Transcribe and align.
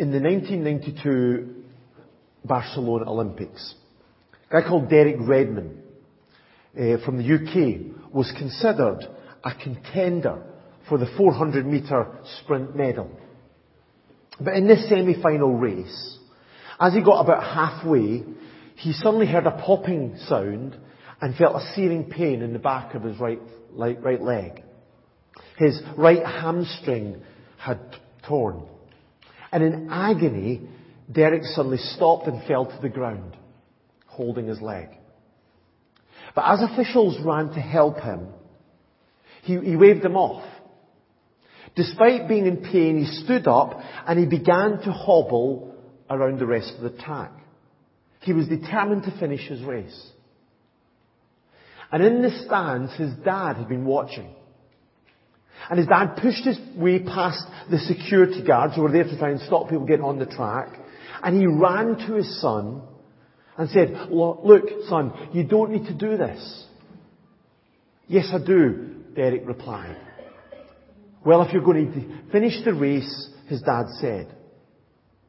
in 0.00 0.12
the 0.12 0.18
1992 0.18 1.62
Barcelona 2.42 3.04
Olympics, 3.10 3.74
a 4.50 4.62
guy 4.62 4.66
called 4.66 4.88
Derek 4.88 5.16
Redmond 5.18 5.82
uh, 6.74 7.04
from 7.04 7.18
the 7.18 7.34
UK 7.34 8.10
was 8.10 8.32
considered 8.38 9.00
a 9.44 9.54
contender 9.62 10.42
for 10.88 10.96
the 10.96 11.06
400 11.18 11.66
metre 11.66 12.18
sprint 12.40 12.74
medal. 12.74 13.10
But 14.40 14.54
in 14.54 14.66
this 14.66 14.88
semi-final 14.88 15.52
race, 15.56 16.18
as 16.80 16.94
he 16.94 17.02
got 17.02 17.20
about 17.20 17.44
halfway, 17.44 18.24
he 18.76 18.94
suddenly 18.94 19.26
heard 19.26 19.46
a 19.46 19.62
popping 19.62 20.16
sound 20.28 20.78
and 21.20 21.36
felt 21.36 21.56
a 21.56 21.72
searing 21.74 22.04
pain 22.04 22.40
in 22.40 22.54
the 22.54 22.58
back 22.58 22.94
of 22.94 23.02
his 23.02 23.20
right, 23.20 23.40
right, 23.72 24.02
right 24.02 24.22
leg. 24.22 24.62
His 25.58 25.78
right 25.98 26.24
hamstring 26.24 27.20
had 27.58 27.80
torn. 28.26 28.66
And 29.52 29.62
in 29.62 29.88
agony, 29.90 30.68
Derek 31.10 31.42
suddenly 31.44 31.78
stopped 31.78 32.26
and 32.26 32.44
fell 32.46 32.66
to 32.66 32.78
the 32.80 32.88
ground, 32.88 33.36
holding 34.06 34.46
his 34.46 34.60
leg. 34.60 34.88
But 36.34 36.44
as 36.52 36.60
officials 36.62 37.18
ran 37.24 37.48
to 37.54 37.60
help 37.60 38.00
him, 38.00 38.28
he, 39.42 39.58
he 39.58 39.76
waved 39.76 40.02
them 40.02 40.16
off. 40.16 40.44
Despite 41.74 42.28
being 42.28 42.46
in 42.46 42.58
pain, 42.58 43.04
he 43.04 43.24
stood 43.24 43.46
up 43.48 43.80
and 44.06 44.18
he 44.18 44.26
began 44.26 44.80
to 44.82 44.92
hobble 44.92 45.74
around 46.08 46.38
the 46.38 46.46
rest 46.46 46.74
of 46.76 46.82
the 46.82 47.02
track. 47.02 47.32
He 48.20 48.32
was 48.32 48.48
determined 48.48 49.04
to 49.04 49.18
finish 49.18 49.48
his 49.48 49.62
race. 49.62 50.10
And 51.90 52.04
in 52.04 52.22
the 52.22 52.30
stands, 52.44 52.94
his 52.96 53.12
dad 53.24 53.56
had 53.56 53.68
been 53.68 53.84
watching. 53.84 54.34
And 55.68 55.78
his 55.78 55.88
dad 55.88 56.16
pushed 56.20 56.44
his 56.44 56.58
way 56.76 57.00
past 57.00 57.44
the 57.70 57.78
security 57.78 58.42
guards 58.42 58.74
who 58.74 58.82
were 58.82 58.92
there 58.92 59.04
to 59.04 59.18
try 59.18 59.30
and 59.30 59.40
stop 59.40 59.68
people 59.68 59.84
getting 59.84 60.04
on 60.04 60.18
the 60.18 60.26
track. 60.26 60.68
And 61.22 61.38
he 61.38 61.46
ran 61.46 61.96
to 62.06 62.14
his 62.14 62.40
son 62.40 62.82
and 63.58 63.68
said, 63.70 64.08
look, 64.10 64.64
son, 64.88 65.28
you 65.32 65.44
don't 65.44 65.72
need 65.72 65.86
to 65.86 65.94
do 65.94 66.16
this. 66.16 66.66
Yes, 68.06 68.28
I 68.32 68.44
do, 68.44 69.02
Derek 69.14 69.46
replied. 69.46 69.98
Well, 71.24 71.42
if 71.42 71.52
you're 71.52 71.62
going 71.62 71.92
to 71.92 72.32
finish 72.32 72.64
the 72.64 72.72
race, 72.72 73.28
his 73.48 73.60
dad 73.60 73.84
said, 74.00 74.34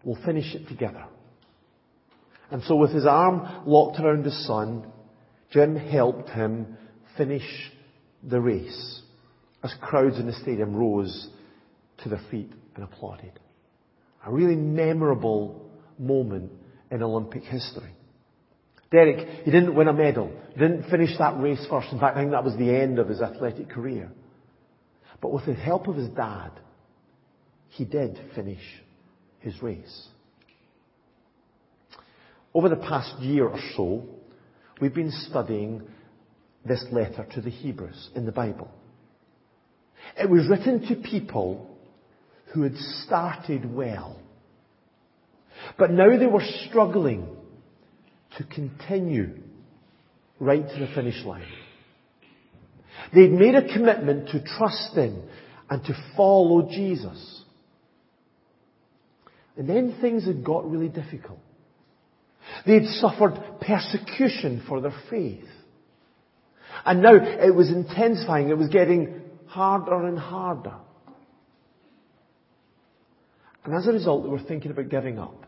we'll 0.04 0.24
finish 0.24 0.56
it 0.56 0.68
together. 0.70 1.06
And 2.50 2.64
so 2.64 2.76
with 2.76 2.92
his 2.92 3.06
arm 3.06 3.64
locked 3.66 4.00
around 4.00 4.24
his 4.24 4.48
son, 4.48 4.92
Jim 5.52 5.76
helped 5.76 6.30
him 6.30 6.78
finish 7.18 7.44
the 8.24 8.40
race 8.40 9.02
as 9.64 9.74
crowds 9.82 10.18
in 10.18 10.28
the 10.28 10.34
stadium 10.34 10.76
rose 10.76 11.30
to 12.04 12.10
their 12.10 12.22
feet 12.30 12.52
and 12.76 12.84
applauded. 12.84 13.40
A 14.26 14.32
really 14.32 14.56
memorable 14.56 15.70
moment 15.98 16.52
in 16.90 17.04
Olympic 17.04 17.44
history. 17.44 17.92
Derek, 18.92 19.46
he 19.46 19.52
didn't 19.52 19.76
win 19.76 19.88
a 19.88 19.94
medal. 19.94 20.32
He 20.54 20.60
didn't 20.60 20.90
finish 20.90 21.18
that 21.18 21.40
race 21.40 21.66
first. 21.70 21.88
In 21.92 22.00
fact, 22.00 22.18
I 22.18 22.22
think 22.22 22.32
that 22.32 22.44
was 22.44 22.58
the 22.58 22.76
end 22.76 23.00
of 23.00 23.08
his 23.08 23.22
athletic 23.22 23.70
career. 23.70 24.12
But 25.22 25.32
with 25.32 25.46
the 25.46 25.54
help 25.54 25.88
of 25.88 25.96
his 25.96 26.10
dad, 26.10 26.52
he 27.70 27.86
did 27.86 28.20
finish 28.36 28.62
his 29.40 29.62
race. 29.62 30.08
Over 32.54 32.68
the 32.68 32.76
past 32.76 33.18
year 33.22 33.48
or 33.48 33.60
so, 33.78 34.04
we've 34.82 34.94
been 34.94 35.12
studying 35.30 35.84
this 36.66 36.84
letter 36.92 37.26
to 37.34 37.42
the 37.42 37.50
Hebrews 37.50 38.10
in 38.14 38.26
the 38.26 38.32
Bible. 38.32 38.70
It 40.18 40.30
was 40.30 40.48
written 40.50 40.88
to 40.88 40.96
people 40.96 41.78
who 42.54 42.64
had 42.64 42.76
started 43.06 43.72
well. 43.74 44.20
But 45.78 45.92
now 45.92 46.18
they 46.18 46.26
were 46.26 46.46
struggling 46.68 47.28
to 48.38 48.44
continue 48.44 49.38
right 50.40 50.68
to 50.68 50.80
the 50.80 50.92
finish 50.94 51.24
line. 51.26 51.48
They'd 53.14 53.32
made 53.32 53.56
a 53.56 53.74
commitment 53.74 54.30
to 54.30 54.44
trust 54.44 54.96
in 54.96 55.24
and 55.70 55.84
to 55.86 55.94
follow 56.16 56.70
Jesus. 56.70 57.44
And 59.58 59.68
then 59.70 59.98
things 60.02 60.26
had 60.26 60.44
got 60.44 60.70
really 60.70 60.90
difficult. 60.90 61.40
They'd 62.66 62.88
suffered 62.88 63.40
persecution 63.62 64.64
for 64.68 64.82
their 64.82 64.94
faith. 65.10 65.46
And 66.86 67.02
now 67.02 67.16
it 67.16 67.54
was 67.54 67.70
intensifying. 67.70 68.50
It 68.50 68.58
was 68.58 68.70
getting 68.70 69.22
harder 69.52 70.08
and 70.08 70.18
harder. 70.18 70.76
And 73.66 73.76
as 73.76 73.86
a 73.86 73.92
result, 73.92 74.24
they 74.24 74.30
were 74.30 74.40
thinking 74.40 74.72
about 74.72 74.90
giving 74.90 75.20
up. 75.20 75.46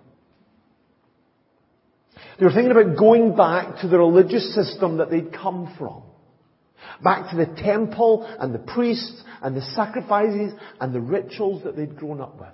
They 2.37 2.45
were 2.45 2.51
thinking 2.51 2.71
about 2.71 2.97
going 2.97 3.35
back 3.35 3.79
to 3.79 3.87
the 3.87 3.97
religious 3.97 4.53
system 4.53 4.97
that 4.97 5.09
they'd 5.09 5.33
come 5.33 5.73
from. 5.77 6.03
Back 7.01 7.31
to 7.31 7.37
the 7.37 7.61
temple 7.61 8.27
and 8.39 8.53
the 8.53 8.59
priests 8.59 9.23
and 9.41 9.55
the 9.55 9.61
sacrifices 9.73 10.53
and 10.81 10.93
the 10.93 10.99
rituals 10.99 11.63
that 11.63 11.77
they'd 11.77 11.95
grown 11.95 12.19
up 12.19 12.37
with. 12.39 12.49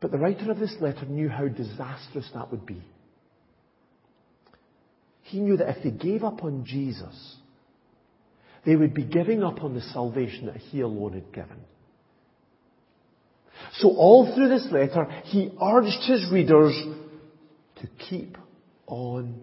But 0.00 0.10
the 0.10 0.18
writer 0.18 0.50
of 0.50 0.58
this 0.58 0.74
letter 0.80 1.06
knew 1.06 1.28
how 1.28 1.46
disastrous 1.46 2.28
that 2.34 2.50
would 2.50 2.66
be. 2.66 2.82
He 5.22 5.38
knew 5.38 5.56
that 5.56 5.76
if 5.76 5.84
they 5.84 5.90
gave 5.90 6.24
up 6.24 6.42
on 6.42 6.64
Jesus, 6.66 7.36
they 8.64 8.76
would 8.76 8.94
be 8.94 9.04
giving 9.04 9.42
up 9.42 9.62
on 9.62 9.74
the 9.74 9.80
salvation 9.80 10.46
that 10.46 10.56
He 10.56 10.80
alone 10.80 11.12
had 11.12 11.32
given. 11.32 11.60
So 13.78 13.88
all 13.88 14.34
through 14.34 14.48
this 14.48 14.66
letter, 14.70 15.06
he 15.24 15.50
urged 15.60 16.06
his 16.06 16.30
readers 16.30 16.74
to 17.80 17.88
keep 18.08 18.36
on 18.86 19.42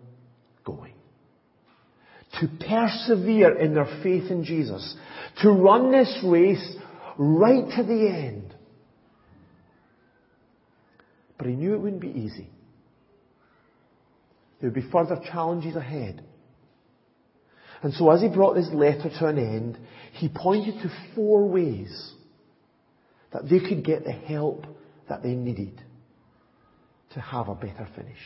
going 0.63 0.93
to 2.39 2.47
persevere 2.47 3.57
in 3.57 3.73
their 3.73 3.99
faith 4.03 4.31
in 4.31 4.43
Jesus, 4.43 4.95
to 5.41 5.51
run 5.51 5.91
this 5.91 6.19
race 6.23 6.75
right 7.17 7.65
to 7.75 7.83
the 7.83 8.07
end. 8.07 8.55
But 11.37 11.47
he 11.47 11.53
knew 11.53 11.73
it 11.73 11.79
wouldn't 11.79 12.01
be 12.01 12.09
easy. 12.09 12.49
There 14.59 14.69
would 14.69 14.81
be 14.81 14.89
further 14.91 15.19
challenges 15.31 15.75
ahead. 15.75 16.23
And 17.83 17.93
so 17.93 18.11
as 18.11 18.21
he 18.21 18.29
brought 18.29 18.53
this 18.55 18.69
letter 18.73 19.09
to 19.19 19.27
an 19.27 19.37
end, 19.37 19.77
he 20.13 20.29
pointed 20.29 20.75
to 20.81 20.91
four 21.15 21.47
ways 21.47 22.13
that 23.33 23.49
they 23.49 23.59
could 23.59 23.83
get 23.83 24.03
the 24.03 24.11
help 24.11 24.65
that 25.09 25.23
they 25.23 25.33
needed 25.33 25.81
to 27.13 27.19
have 27.19 27.47
a 27.49 27.55
better 27.55 27.87
finish. 27.95 28.19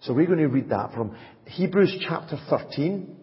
So 0.00 0.12
we're 0.12 0.26
going 0.26 0.38
to 0.38 0.48
read 0.48 0.70
that 0.70 0.92
from 0.92 1.16
Hebrews 1.46 2.04
chapter 2.06 2.38
13, 2.48 3.16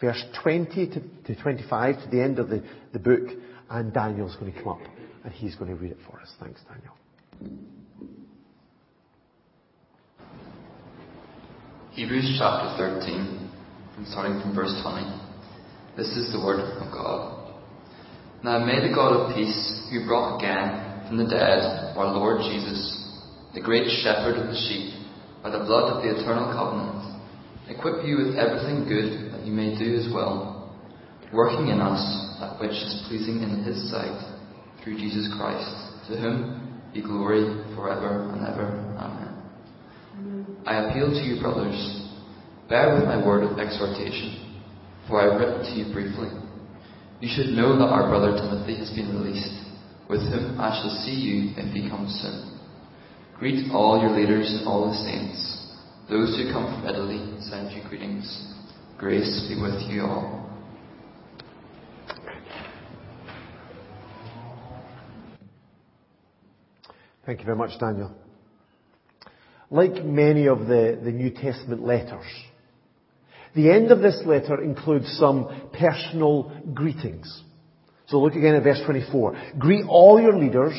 verse 0.00 0.24
20 0.42 0.86
to, 0.88 1.34
to 1.34 1.42
25, 1.42 2.02
to 2.02 2.10
the 2.10 2.22
end 2.22 2.38
of 2.38 2.48
the, 2.48 2.62
the 2.92 2.98
book, 2.98 3.22
and 3.70 3.92
Daniel's 3.92 4.36
going 4.36 4.52
to 4.52 4.58
come 4.58 4.68
up 4.68 4.80
and 5.24 5.32
he's 5.32 5.54
going 5.56 5.70
to 5.70 5.76
read 5.76 5.92
it 5.92 5.98
for 6.08 6.20
us. 6.20 6.30
Thanks, 6.40 6.60
Daniel. 6.68 6.94
Hebrews 11.92 12.36
chapter 12.38 12.76
13, 12.76 13.43
starting 14.02 14.42
from 14.42 14.54
verse 14.54 14.74
20. 14.82 15.06
This 15.96 16.10
is 16.18 16.34
the 16.34 16.42
word 16.42 16.58
of 16.58 16.90
God. 16.90 17.54
Now 18.42 18.58
may 18.58 18.82
the 18.82 18.92
God 18.92 19.14
of 19.14 19.36
peace, 19.36 19.86
who 19.90 20.04
brought 20.04 20.42
again 20.42 21.06
from 21.06 21.16
the 21.16 21.30
dead 21.30 21.94
our 21.94 22.10
Lord 22.10 22.42
Jesus, 22.42 22.82
the 23.54 23.62
great 23.62 23.86
shepherd 24.02 24.34
of 24.34 24.50
the 24.50 24.58
sheep, 24.66 24.98
by 25.42 25.50
the 25.50 25.62
blood 25.62 25.94
of 25.94 26.02
the 26.02 26.10
eternal 26.10 26.50
covenant, 26.50 27.22
equip 27.70 28.04
you 28.04 28.18
with 28.18 28.34
everything 28.34 28.90
good 28.90 29.32
that 29.32 29.46
you 29.46 29.52
may 29.52 29.78
do 29.78 29.94
as 29.94 30.10
well, 30.12 30.74
working 31.32 31.68
in 31.68 31.80
us 31.80 32.02
that 32.40 32.58
which 32.60 32.74
is 32.74 33.06
pleasing 33.06 33.46
in 33.46 33.62
His 33.62 33.78
sight, 33.90 34.18
through 34.82 34.98
Jesus 34.98 35.30
Christ, 35.38 35.70
to 36.10 36.18
whom 36.18 36.82
be 36.92 37.00
glory 37.00 37.46
forever 37.78 38.28
and 38.34 38.42
ever. 38.42 38.74
Amen. 38.98 40.56
I 40.66 40.90
appeal 40.90 41.08
to 41.14 41.22
you, 41.22 41.40
brothers, 41.40 42.03
bear 42.68 42.94
with 42.94 43.04
my 43.04 43.24
word 43.24 43.44
of 43.44 43.58
exhortation, 43.58 44.60
for 45.08 45.20
I 45.20 45.32
have 45.32 45.40
written 45.40 45.64
to 45.64 45.70
you 45.70 45.92
briefly. 45.92 46.28
You 47.20 47.28
should 47.32 47.54
know 47.54 47.78
that 47.78 47.88
our 47.88 48.08
brother 48.08 48.36
Timothy 48.36 48.76
has 48.76 48.90
been 48.90 49.14
released, 49.14 49.64
with 50.08 50.20
whom 50.20 50.60
I 50.60 50.70
shall 50.80 50.90
see 51.04 51.14
you 51.14 51.52
if 51.56 51.72
he 51.72 51.88
comes 51.88 52.12
soon. 52.20 52.58
Greet 53.38 53.70
all 53.72 54.00
your 54.00 54.10
leaders 54.10 54.50
and 54.50 54.66
all 54.66 54.88
the 54.88 54.96
saints. 54.96 55.64
Those 56.08 56.36
who 56.36 56.52
come 56.52 56.66
from 56.66 56.88
Italy 56.88 57.34
send 57.40 57.72
you 57.72 57.82
greetings. 57.88 58.54
Grace 58.98 59.46
be 59.48 59.60
with 59.60 59.80
you 59.90 60.02
all. 60.02 60.44
Thank 67.26 67.38
you 67.38 67.46
very 67.46 67.56
much, 67.56 67.78
Daniel. 67.80 68.12
Like 69.70 70.04
many 70.04 70.46
of 70.46 70.66
the, 70.66 71.00
the 71.02 71.10
New 71.10 71.30
Testament 71.30 71.82
letters, 71.82 72.26
the 73.54 73.70
end 73.70 73.90
of 73.90 74.00
this 74.00 74.20
letter 74.26 74.62
includes 74.62 75.16
some 75.18 75.70
personal 75.72 76.52
greetings. 76.72 77.42
So 78.06 78.20
look 78.20 78.34
again 78.34 78.54
at 78.54 78.64
verse 78.64 78.80
24. 78.84 79.54
Greet 79.58 79.84
all 79.88 80.20
your 80.20 80.36
leaders 80.36 80.74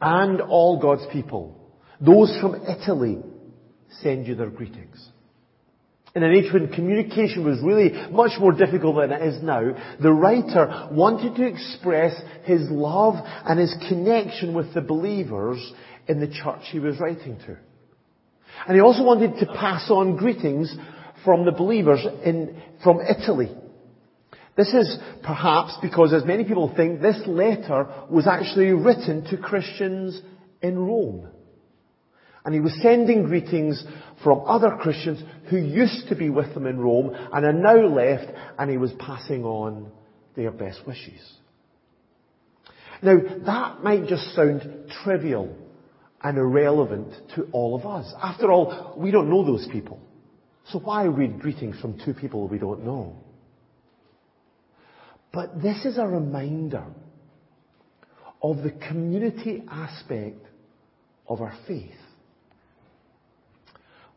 and 0.00 0.40
all 0.40 0.80
God's 0.80 1.06
people, 1.12 1.58
those 2.00 2.36
from 2.40 2.54
Italy, 2.66 3.18
send 4.02 4.26
you 4.26 4.34
their 4.34 4.50
greetings. 4.50 5.08
In 6.14 6.22
an 6.22 6.32
age 6.32 6.50
when 6.50 6.72
communication 6.72 7.44
was 7.44 7.60
really 7.62 7.90
much 8.10 8.40
more 8.40 8.52
difficult 8.52 8.96
than 8.96 9.12
it 9.12 9.22
is 9.22 9.42
now, 9.42 9.60
the 10.00 10.12
writer 10.12 10.88
wanted 10.90 11.36
to 11.36 11.46
express 11.46 12.18
his 12.44 12.62
love 12.70 13.16
and 13.44 13.60
his 13.60 13.74
connection 13.88 14.54
with 14.54 14.72
the 14.72 14.80
believers 14.80 15.58
in 16.08 16.20
the 16.20 16.28
church 16.28 16.62
he 16.70 16.78
was 16.78 16.98
writing 16.98 17.38
to. 17.46 17.58
And 18.66 18.74
he 18.74 18.80
also 18.80 19.02
wanted 19.02 19.38
to 19.40 19.46
pass 19.46 19.90
on 19.90 20.16
greetings 20.16 20.74
from 21.26 21.44
the 21.44 21.52
believers 21.52 22.06
in, 22.24 22.62
from 22.82 23.00
Italy. 23.00 23.50
This 24.56 24.72
is 24.72 24.96
perhaps 25.22 25.76
because, 25.82 26.14
as 26.14 26.24
many 26.24 26.44
people 26.44 26.72
think, 26.74 27.02
this 27.02 27.20
letter 27.26 27.86
was 28.08 28.26
actually 28.26 28.70
written 28.70 29.24
to 29.24 29.36
Christians 29.36 30.22
in 30.62 30.78
Rome. 30.78 31.28
And 32.44 32.54
he 32.54 32.60
was 32.60 32.78
sending 32.80 33.24
greetings 33.24 33.84
from 34.22 34.44
other 34.46 34.78
Christians 34.80 35.22
who 35.50 35.56
used 35.56 36.08
to 36.08 36.14
be 36.16 36.30
with 36.30 36.56
him 36.56 36.66
in 36.66 36.78
Rome 36.78 37.10
and 37.12 37.44
are 37.44 37.52
now 37.52 37.86
left, 37.88 38.32
and 38.56 38.70
he 38.70 38.78
was 38.78 38.92
passing 39.00 39.44
on 39.44 39.90
their 40.36 40.52
best 40.52 40.86
wishes. 40.86 41.20
Now, 43.02 43.18
that 43.44 43.82
might 43.82 44.06
just 44.06 44.32
sound 44.34 44.90
trivial 45.02 45.54
and 46.22 46.38
irrelevant 46.38 47.12
to 47.34 47.48
all 47.52 47.74
of 47.74 47.84
us. 47.84 48.10
After 48.22 48.50
all, 48.50 48.94
we 48.96 49.10
don't 49.10 49.28
know 49.28 49.44
those 49.44 49.68
people. 49.70 50.00
So 50.70 50.80
why 50.80 51.04
read 51.04 51.38
greetings 51.40 51.78
from 51.80 52.00
two 52.04 52.14
people 52.14 52.48
we 52.48 52.58
don't 52.58 52.84
know? 52.84 53.16
But 55.32 55.62
this 55.62 55.84
is 55.84 55.98
a 55.98 56.06
reminder 56.06 56.84
of 58.42 58.58
the 58.58 58.70
community 58.70 59.62
aspect 59.70 60.44
of 61.28 61.40
our 61.40 61.54
faith. 61.68 61.90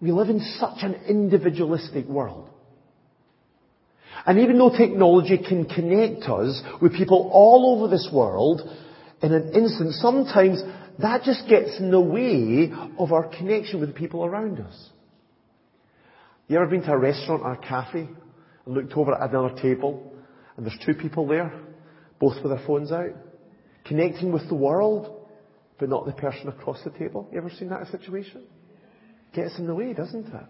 We 0.01 0.11
live 0.11 0.29
in 0.29 0.39
such 0.59 0.77
an 0.81 0.95
individualistic 1.07 2.05
world. 2.05 2.49
And 4.25 4.39
even 4.39 4.57
though 4.57 4.69
technology 4.69 5.37
can 5.37 5.65
connect 5.65 6.23
us 6.23 6.61
with 6.81 6.93
people 6.93 7.29
all 7.33 7.75
over 7.75 7.89
this 7.89 8.09
world 8.11 8.61
in 9.21 9.33
an 9.33 9.53
instant, 9.53 9.93
sometimes 9.95 10.61
that 10.99 11.23
just 11.23 11.47
gets 11.47 11.79
in 11.79 11.91
the 11.91 11.99
way 11.99 12.71
of 12.97 13.11
our 13.11 13.27
connection 13.27 13.79
with 13.79 13.89
the 13.89 13.95
people 13.95 14.25
around 14.25 14.59
us. 14.59 14.89
You 16.49 16.55
ever 16.55 16.65
been 16.65 16.81
to 16.81 16.93
a 16.93 16.97
restaurant 16.97 17.43
or 17.43 17.53
a 17.53 17.57
cafe 17.57 18.09
and 18.65 18.75
looked 18.75 18.93
over 18.93 19.13
at 19.13 19.29
another 19.29 19.53
table 19.61 20.11
and 20.57 20.65
there's 20.65 20.79
two 20.83 20.95
people 20.95 21.27
there, 21.27 21.53
both 22.19 22.43
with 22.43 22.51
their 22.51 22.65
phones 22.65 22.91
out, 22.91 23.11
connecting 23.85 24.31
with 24.31 24.49
the 24.49 24.55
world, 24.55 25.27
but 25.77 25.89
not 25.89 26.07
the 26.07 26.11
person 26.11 26.47
across 26.47 26.83
the 26.83 26.89
table? 26.89 27.29
You 27.31 27.37
ever 27.37 27.51
seen 27.51 27.69
that 27.69 27.87
situation? 27.89 28.45
Gets 29.31 29.59
in 29.59 29.67
the 29.67 29.75
way, 29.75 29.93
doesn't 29.93 30.25
it? 30.25 30.45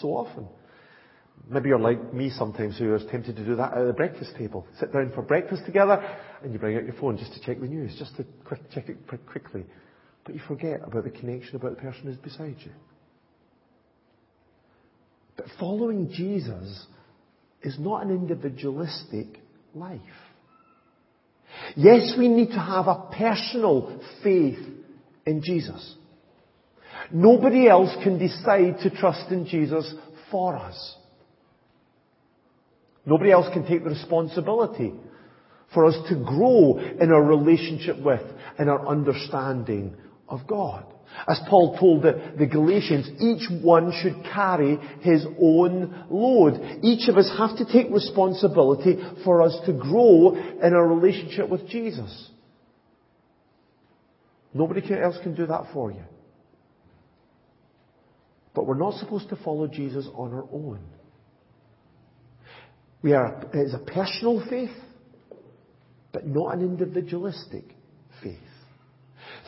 So 0.00 0.08
often. 0.08 0.48
Maybe 1.48 1.68
you're 1.68 1.78
like 1.78 2.12
me 2.12 2.28
sometimes 2.28 2.76
who 2.78 2.92
is 2.92 3.04
tempted 3.08 3.36
to 3.36 3.44
do 3.44 3.54
that 3.54 3.74
at 3.74 3.86
the 3.86 3.92
breakfast 3.92 4.34
table. 4.36 4.66
Sit 4.80 4.92
down 4.92 5.12
for 5.14 5.22
breakfast 5.22 5.64
together 5.64 6.02
and 6.42 6.52
you 6.52 6.58
bring 6.58 6.76
out 6.76 6.84
your 6.84 6.94
phone 6.94 7.16
just 7.16 7.32
to 7.34 7.40
check 7.40 7.60
the 7.60 7.68
news, 7.68 7.94
just 7.96 8.16
to 8.16 8.26
quick, 8.44 8.68
check 8.72 8.88
it 8.88 8.96
quickly. 9.06 9.66
But 10.24 10.34
you 10.34 10.40
forget 10.48 10.80
about 10.84 11.04
the 11.04 11.10
connection 11.10 11.54
about 11.54 11.76
the 11.76 11.80
person 11.82 12.06
who's 12.06 12.16
beside 12.16 12.56
you. 12.58 12.72
But 15.36 15.46
following 15.58 16.10
Jesus 16.12 16.86
is 17.62 17.78
not 17.78 18.04
an 18.04 18.10
individualistic 18.10 19.26
life. 19.74 20.00
Yes, 21.76 22.14
we 22.18 22.28
need 22.28 22.48
to 22.48 22.60
have 22.60 22.86
a 22.86 23.08
personal 23.16 24.00
faith 24.22 24.58
in 25.26 25.42
Jesus. 25.42 25.96
Nobody 27.12 27.68
else 27.68 27.94
can 28.02 28.18
decide 28.18 28.78
to 28.82 28.90
trust 28.90 29.30
in 29.30 29.46
Jesus 29.46 29.94
for 30.30 30.56
us. 30.56 30.96
Nobody 33.04 33.32
else 33.32 33.52
can 33.52 33.66
take 33.66 33.84
the 33.84 33.90
responsibility 33.90 34.92
for 35.74 35.86
us 35.86 35.96
to 36.08 36.14
grow 36.14 36.78
in 36.78 37.10
our 37.10 37.22
relationship 37.22 38.02
with 38.02 38.22
and 38.58 38.70
our 38.70 38.86
understanding 38.86 39.96
of 40.28 40.46
God. 40.46 40.84
As 41.28 41.40
Paul 41.48 41.76
told 41.78 42.02
the, 42.02 42.32
the, 42.38 42.46
Galatians, 42.46 43.08
each 43.20 43.48
one 43.62 43.92
should 44.02 44.24
carry 44.32 44.76
his 45.02 45.24
own 45.40 46.06
load. 46.10 46.80
Each 46.82 47.08
of 47.08 47.16
us 47.16 47.30
have 47.38 47.56
to 47.58 47.64
take 47.70 47.92
responsibility 47.92 48.98
for 49.24 49.42
us 49.42 49.56
to 49.66 49.72
grow 49.72 50.34
in 50.34 50.74
our 50.74 50.86
relationship 50.86 51.48
with 51.48 51.68
Jesus. 51.68 52.30
Nobody 54.54 54.82
else 55.00 55.16
can 55.22 55.34
do 55.34 55.46
that 55.46 55.66
for 55.72 55.92
you. 55.92 56.02
But 58.54 58.66
we're 58.66 58.78
not 58.78 58.94
supposed 58.94 59.28
to 59.30 59.36
follow 59.36 59.66
Jesus 59.66 60.06
on 60.14 60.32
our 60.32 60.44
own. 60.52 60.80
We 63.02 63.14
are, 63.14 63.46
it's 63.54 63.74
a 63.74 63.78
personal 63.78 64.44
faith, 64.48 64.76
but 66.12 66.26
not 66.26 66.54
an 66.54 66.60
individualistic. 66.60 67.64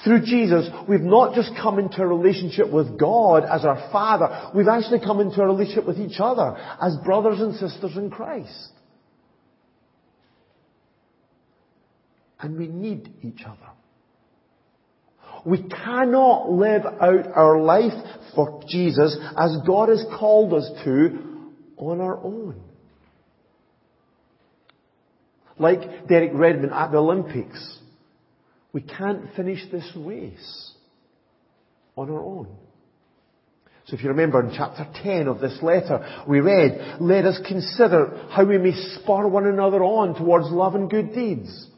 Through 0.05 0.21
Jesus, 0.27 0.69
we've 0.87 1.01
not 1.01 1.35
just 1.35 1.51
come 1.61 1.79
into 1.79 2.03
a 2.03 2.07
relationship 2.07 2.71
with 2.71 2.99
God 2.99 3.45
as 3.45 3.65
our 3.65 3.89
Father, 3.91 4.51
we've 4.55 4.69
actually 4.69 5.01
come 5.01 5.21
into 5.21 5.41
a 5.41 5.47
relationship 5.47 5.87
with 5.87 5.99
each 5.99 6.21
other 6.21 6.57
as 6.81 6.97
brothers 7.05 7.41
and 7.41 7.55
sisters 7.55 7.97
in 7.97 8.11
Christ. 8.11 8.71
And 12.39 12.59
we 12.59 12.67
need 12.67 13.15
each 13.23 13.43
other. 13.47 13.71
We 15.47 15.63
cannot 15.63 16.51
live 16.51 16.85
out 16.85 17.27
our 17.35 17.61
life 17.61 17.93
for 18.35 18.63
Jesus 18.69 19.17
as 19.39 19.57
God 19.67 19.89
has 19.89 20.05
called 20.19 20.53
us 20.53 20.69
to 20.85 21.19
on 21.79 22.01
our 22.01 22.19
own. 22.23 22.61
Like 25.59 26.09
Derek 26.09 26.33
Redmond 26.35 26.73
at 26.73 26.93
the 26.93 26.99
Olympics, 26.99 27.79
we 28.75 28.83
can't 28.83 29.33
finish 29.37 29.61
this 29.71 29.89
race 29.97 30.73
on 31.97 32.11
our 32.11 32.21
own. 32.21 32.49
So 33.87 33.97
if 33.97 34.03
you 34.03 34.09
remember 34.09 34.43
in 34.43 34.53
chapter 34.57 34.87
10 35.03 35.29
of 35.29 35.41
this 35.41 35.59
letter, 35.63 36.25
we 36.27 36.41
read, 36.41 36.97
let 37.01 37.25
us 37.25 37.39
consider 37.47 38.27
how 38.31 38.45
we 38.45 38.59
may 38.59 38.73
spur 38.73 39.29
one 39.29 39.47
another 39.47 39.85
on 39.85 40.15
towards 40.17 40.51
love 40.51 40.75
and 40.75 40.91
good 40.91 41.15
deeds. 41.15 41.69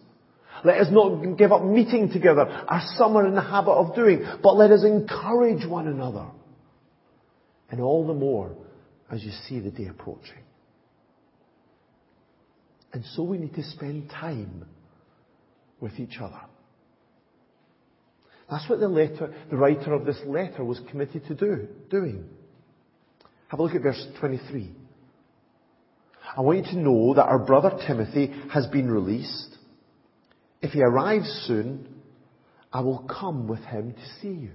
Let 0.64 0.78
us 0.78 0.86
not 0.90 1.36
give 1.36 1.52
up 1.52 1.64
meeting 1.64 2.10
together, 2.10 2.64
as 2.70 2.96
some 2.96 3.14
are 3.16 3.26
in 3.26 3.34
the 3.34 3.42
habit 3.42 3.72
of 3.72 3.94
doing, 3.94 4.24
but 4.42 4.56
let 4.56 4.70
us 4.70 4.82
encourage 4.82 5.66
one 5.66 5.88
another. 5.88 6.26
And 7.70 7.80
all 7.80 8.06
the 8.06 8.14
more 8.14 8.56
as 9.10 9.22
you 9.22 9.32
see 9.48 9.60
the 9.60 9.70
day 9.70 9.88
approaching. 9.88 10.44
And 12.92 13.04
so 13.12 13.22
we 13.22 13.36
need 13.36 13.54
to 13.54 13.64
spend 13.64 14.08
time 14.08 14.64
with 15.78 15.98
each 15.98 16.18
other. 16.20 16.40
That's 18.50 18.68
what 18.68 18.78
the 18.78 18.88
letter, 18.88 19.34
the 19.50 19.56
writer 19.56 19.92
of 19.92 20.04
this 20.04 20.20
letter 20.24 20.64
was 20.64 20.80
committed 20.90 21.26
to 21.26 21.34
do, 21.34 21.68
doing. 21.90 22.24
Have 23.48 23.60
a 23.60 23.62
look 23.62 23.74
at 23.74 23.82
verse 23.82 24.06
23. 24.20 24.72
I 26.36 26.40
want 26.40 26.58
you 26.58 26.72
to 26.72 26.78
know 26.78 27.14
that 27.14 27.24
our 27.24 27.38
brother 27.38 27.72
Timothy 27.86 28.32
has 28.52 28.66
been 28.66 28.90
released. 28.90 29.56
If 30.60 30.72
he 30.72 30.82
arrives 30.82 31.28
soon, 31.46 31.88
I 32.72 32.80
will 32.80 33.08
come 33.08 33.48
with 33.48 33.60
him 33.60 33.94
to 33.94 34.20
see 34.20 34.40
you. 34.42 34.50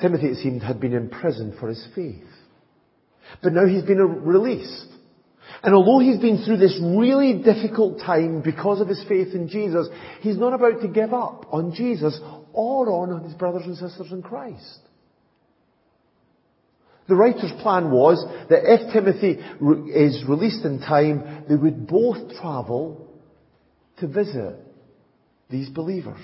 Timothy, 0.00 0.26
it 0.26 0.36
seemed, 0.36 0.62
had 0.62 0.80
been 0.80 0.92
imprisoned 0.92 1.58
for 1.58 1.68
his 1.68 1.86
faith. 1.94 2.28
But 3.42 3.52
now 3.52 3.66
he's 3.66 3.82
been 3.82 3.98
released. 3.98 4.88
And 5.62 5.74
although 5.74 5.98
he's 5.98 6.18
been 6.18 6.44
through 6.44 6.58
this 6.58 6.78
really 6.82 7.42
difficult 7.42 8.00
time 8.00 8.42
because 8.42 8.80
of 8.80 8.88
his 8.88 9.02
faith 9.08 9.34
in 9.34 9.48
Jesus, 9.48 9.88
he's 10.20 10.36
not 10.36 10.52
about 10.52 10.80
to 10.82 10.88
give 10.88 11.12
up 11.14 11.46
on 11.52 11.74
Jesus 11.74 12.20
or 12.52 12.90
on 12.90 13.24
his 13.24 13.34
brothers 13.34 13.64
and 13.64 13.76
sisters 13.76 14.12
in 14.12 14.22
Christ. 14.22 14.80
The 17.08 17.14
writer's 17.14 17.52
plan 17.62 17.90
was 17.90 18.24
that 18.48 18.62
if 18.64 18.92
Timothy 18.92 19.38
is 19.92 20.24
released 20.28 20.64
in 20.64 20.80
time, 20.80 21.44
they 21.48 21.54
would 21.54 21.86
both 21.86 22.34
travel 22.40 23.06
to 23.98 24.08
visit 24.08 24.56
these 25.48 25.68
believers. 25.68 26.20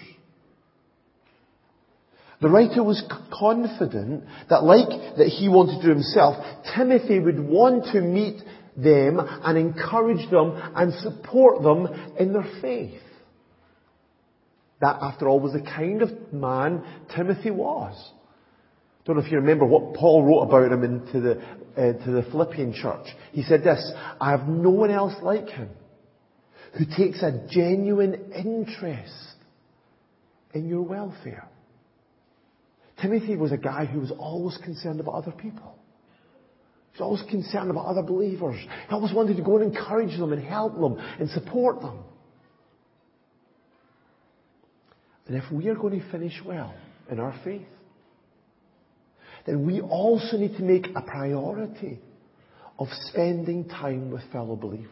The 2.40 2.48
writer 2.48 2.82
was 2.82 3.00
confident 3.32 4.24
that 4.50 4.64
like 4.64 5.16
that 5.16 5.28
he 5.28 5.48
wanted 5.48 5.80
to 5.80 5.86
do 5.86 5.90
himself, 5.90 6.44
Timothy 6.74 7.20
would 7.20 7.38
want 7.38 7.84
to 7.92 8.00
meet 8.00 8.42
them 8.76 9.18
and 9.20 9.58
encourage 9.58 10.30
them 10.30 10.58
and 10.74 10.92
support 11.00 11.62
them 11.62 11.86
in 12.18 12.32
their 12.32 12.46
faith. 12.60 13.00
That, 14.80 14.98
after 15.00 15.28
all, 15.28 15.40
was 15.40 15.52
the 15.52 15.60
kind 15.60 16.02
of 16.02 16.32
man 16.32 16.82
Timothy 17.14 17.50
was. 17.50 17.94
I 17.96 19.06
Don't 19.06 19.16
know 19.16 19.22
if 19.22 19.30
you 19.30 19.38
remember 19.38 19.64
what 19.64 19.94
Paul 19.94 20.24
wrote 20.24 20.42
about 20.42 20.72
him 20.72 20.84
into 20.84 21.20
the, 21.20 21.40
uh, 21.76 22.04
to 22.04 22.10
the 22.10 22.22
Philippian 22.30 22.72
church. 22.72 23.06
He 23.32 23.42
said 23.42 23.62
this, 23.62 23.92
I 24.20 24.30
have 24.30 24.48
no 24.48 24.70
one 24.70 24.90
else 24.90 25.14
like 25.22 25.48
him 25.48 25.68
who 26.78 26.84
takes 26.84 27.22
a 27.22 27.46
genuine 27.50 28.32
interest 28.32 29.34
in 30.54 30.68
your 30.68 30.82
welfare. 30.82 31.48
Timothy 33.00 33.36
was 33.36 33.52
a 33.52 33.56
guy 33.56 33.84
who 33.84 34.00
was 34.00 34.12
always 34.12 34.56
concerned 34.58 35.00
about 35.00 35.14
other 35.14 35.32
people. 35.32 35.76
He 36.92 37.02
was 37.02 37.06
always 37.06 37.30
concerned 37.30 37.70
about 37.70 37.86
other 37.86 38.02
believers. 38.02 38.56
He 38.60 38.94
always 38.94 39.14
wanted 39.14 39.36
to 39.36 39.42
go 39.42 39.56
and 39.56 39.74
encourage 39.74 40.18
them 40.18 40.32
and 40.32 40.42
help 40.42 40.78
them 40.78 40.98
and 41.18 41.30
support 41.30 41.80
them. 41.80 42.04
And 45.26 45.36
if 45.36 45.50
we 45.50 45.68
are 45.68 45.74
going 45.74 45.98
to 45.98 46.10
finish 46.10 46.34
well 46.44 46.74
in 47.10 47.18
our 47.18 47.34
faith, 47.44 47.66
then 49.46 49.66
we 49.66 49.80
also 49.80 50.36
need 50.36 50.56
to 50.56 50.62
make 50.62 50.88
a 50.94 51.00
priority 51.00 51.98
of 52.78 52.88
spending 53.06 53.68
time 53.68 54.10
with 54.10 54.22
fellow 54.30 54.56
believers. 54.56 54.88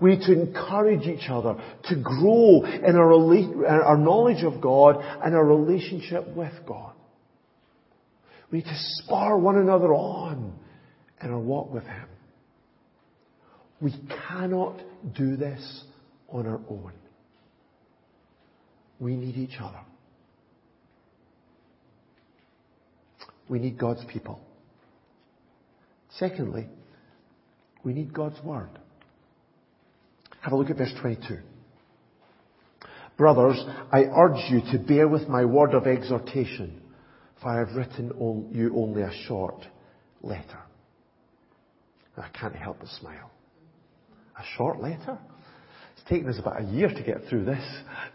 We 0.00 0.16
need 0.16 0.26
to 0.26 0.32
encourage 0.32 1.06
each 1.06 1.28
other 1.28 1.56
to 1.84 1.96
grow 1.96 2.64
in 2.64 2.96
our, 2.96 3.82
our 3.82 3.96
knowledge 3.96 4.42
of 4.42 4.60
God 4.60 4.96
and 5.22 5.34
our 5.34 5.44
relationship 5.44 6.26
with 6.34 6.52
God. 6.66 6.95
We 8.50 8.58
need 8.58 8.64
to 8.64 8.76
spur 8.76 9.36
one 9.36 9.56
another 9.56 9.92
on 9.92 10.52
in 11.22 11.30
our 11.30 11.38
walk 11.38 11.72
with 11.72 11.84
Him. 11.84 12.08
We 13.80 13.92
cannot 14.28 14.80
do 15.16 15.36
this 15.36 15.84
on 16.28 16.46
our 16.46 16.60
own. 16.68 16.92
We 18.98 19.16
need 19.16 19.36
each 19.36 19.60
other. 19.60 19.80
We 23.48 23.58
need 23.58 23.78
God's 23.78 24.04
people. 24.12 24.40
Secondly, 26.18 26.66
we 27.84 27.92
need 27.92 28.12
God's 28.12 28.42
Word. 28.42 28.70
Have 30.40 30.52
a 30.52 30.56
look 30.56 30.70
at 30.70 30.78
verse 30.78 30.92
22. 31.00 31.38
Brothers, 33.16 33.62
I 33.92 34.04
urge 34.04 34.50
you 34.50 34.60
to 34.72 34.78
bear 34.78 35.08
with 35.08 35.28
my 35.28 35.44
word 35.44 35.74
of 35.74 35.86
exhortation, 35.86 36.80
for 37.40 37.48
I 37.48 37.58
have 37.58 37.74
written 37.76 38.12
you 38.52 38.74
only 38.76 39.02
a 39.02 39.12
short 39.26 39.66
letter. 40.22 40.58
I 42.16 42.28
can't 42.28 42.56
help 42.56 42.78
but 42.80 42.88
smile. 42.88 43.30
A 44.38 44.42
short 44.56 44.80
letter? 44.80 45.18
It's 45.96 46.08
taken 46.08 46.28
us 46.28 46.38
about 46.38 46.62
a 46.62 46.64
year 46.64 46.88
to 46.88 47.02
get 47.02 47.28
through 47.28 47.44
this, 47.44 47.64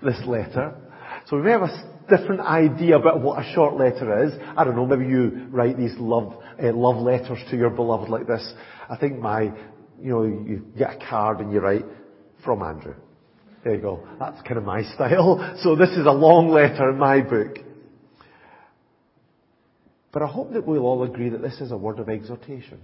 this 0.03 0.19
letter. 0.25 0.75
So 1.27 1.37
we 1.37 1.43
may 1.43 1.51
have 1.51 1.61
a 1.61 1.91
different 2.09 2.41
idea 2.41 2.97
about 2.97 3.21
what 3.21 3.39
a 3.39 3.53
short 3.53 3.75
letter 3.75 4.25
is. 4.25 4.33
I 4.57 4.63
don't 4.63 4.75
know, 4.75 4.85
maybe 4.85 5.05
you 5.05 5.47
write 5.49 5.77
these 5.77 5.93
love, 5.97 6.35
uh, 6.61 6.73
love 6.73 6.97
letters 6.97 7.39
to 7.49 7.57
your 7.57 7.69
beloved 7.69 8.09
like 8.09 8.27
this. 8.27 8.53
I 8.89 8.97
think 8.97 9.19
my, 9.19 9.43
you 10.01 10.11
know, 10.11 10.23
you 10.23 10.65
get 10.77 11.01
a 11.01 11.07
card 11.07 11.39
and 11.39 11.53
you 11.53 11.59
write, 11.59 11.85
from 12.43 12.63
Andrew. 12.63 12.95
There 13.63 13.75
you 13.75 13.81
go. 13.81 14.07
That's 14.19 14.41
kind 14.41 14.57
of 14.57 14.63
my 14.63 14.81
style. 14.95 15.57
So 15.61 15.75
this 15.75 15.91
is 15.91 16.05
a 16.05 16.11
long 16.11 16.49
letter 16.49 16.89
in 16.89 16.97
my 16.97 17.21
book. 17.21 17.57
But 20.11 20.21
I 20.21 20.27
hope 20.27 20.53
that 20.53 20.67
we'll 20.67 20.85
all 20.85 21.03
agree 21.03 21.29
that 21.29 21.41
this 21.41 21.59
is 21.61 21.71
a 21.71 21.77
word 21.77 21.99
of 21.99 22.09
exhortation. 22.09 22.79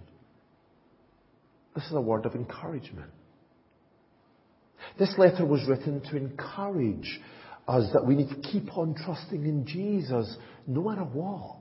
This 1.76 1.86
is 1.86 1.94
a 1.94 2.02
word 2.02 2.26
of 2.26 2.36
encouragement. 2.36 3.12
This 4.98 5.14
letter 5.18 5.46
was 5.46 5.68
written 5.68 6.02
to 6.10 6.18
encourage 6.18 7.20
us 7.68 7.92
that 7.94 8.06
we 8.06 8.16
need 8.16 8.30
to 8.30 8.42
keep 8.50 8.78
on 8.78 8.96
trusting 8.96 9.44
in 9.44 9.66
Jesus 9.68 10.38
no 10.66 10.84
matter 10.84 11.04
what. 11.04 11.58